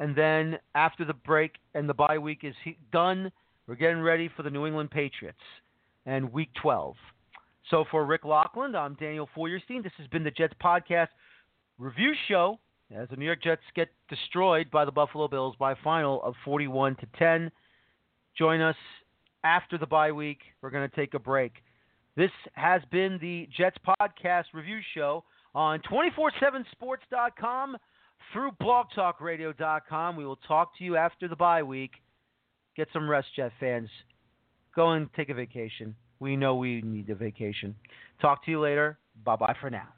And 0.00 0.16
then 0.16 0.58
after 0.74 1.04
the 1.04 1.12
break 1.12 1.52
and 1.74 1.86
the 1.86 1.94
bye 1.94 2.16
week 2.16 2.40
is 2.42 2.54
done, 2.90 3.30
we're 3.66 3.74
getting 3.74 4.00
ready 4.00 4.30
for 4.34 4.42
the 4.42 4.50
New 4.50 4.66
England 4.66 4.90
Patriots 4.90 5.38
and 6.06 6.32
week 6.32 6.48
12. 6.60 6.96
So 7.70 7.84
for 7.90 8.06
Rick 8.06 8.22
Laughland, 8.22 8.74
I'm 8.74 8.94
Daniel 8.94 9.28
Feuerstein. 9.34 9.82
This 9.82 9.92
has 9.98 10.06
been 10.08 10.24
the 10.24 10.30
Jets 10.30 10.54
Podcast 10.60 11.08
review 11.78 12.14
show 12.28 12.58
as 12.90 13.08
the 13.10 13.16
New 13.16 13.26
York 13.26 13.42
Jets 13.42 13.60
get 13.76 13.88
destroyed 14.08 14.70
by 14.70 14.86
the 14.86 14.90
Buffalo 14.90 15.28
Bills 15.28 15.54
by 15.58 15.72
a 15.72 15.76
final 15.84 16.22
of 16.22 16.34
41 16.46 16.96
to 16.96 17.06
10. 17.18 17.50
Join 18.36 18.62
us 18.62 18.76
after 19.44 19.76
the 19.76 19.86
bye 19.86 20.12
week. 20.12 20.40
We're 20.62 20.70
going 20.70 20.88
to 20.88 20.96
take 20.96 21.12
a 21.12 21.18
break. 21.18 21.52
This 22.16 22.30
has 22.54 22.80
been 22.90 23.18
the 23.20 23.48
Jets 23.54 23.76
Podcast 23.86 24.44
review 24.54 24.80
show 24.94 25.24
on 25.54 25.80
247sports.com 25.80 27.76
through 28.32 28.52
blogtalkradio.com. 28.62 30.16
We 30.16 30.24
will 30.24 30.36
talk 30.36 30.76
to 30.78 30.84
you 30.84 30.96
after 30.96 31.28
the 31.28 31.36
bye 31.36 31.62
week. 31.62 31.92
Get 32.76 32.88
some 32.92 33.08
rest, 33.08 33.28
Jet 33.36 33.52
fans. 33.58 33.88
Go 34.74 34.90
and 34.90 35.12
take 35.14 35.28
a 35.28 35.34
vacation. 35.34 35.94
We 36.20 36.36
know 36.36 36.56
we 36.56 36.82
need 36.82 37.10
a 37.10 37.14
vacation. 37.14 37.74
Talk 38.20 38.44
to 38.44 38.50
you 38.50 38.60
later. 38.60 38.98
Bye 39.24 39.36
bye 39.36 39.56
for 39.60 39.70
now. 39.70 39.88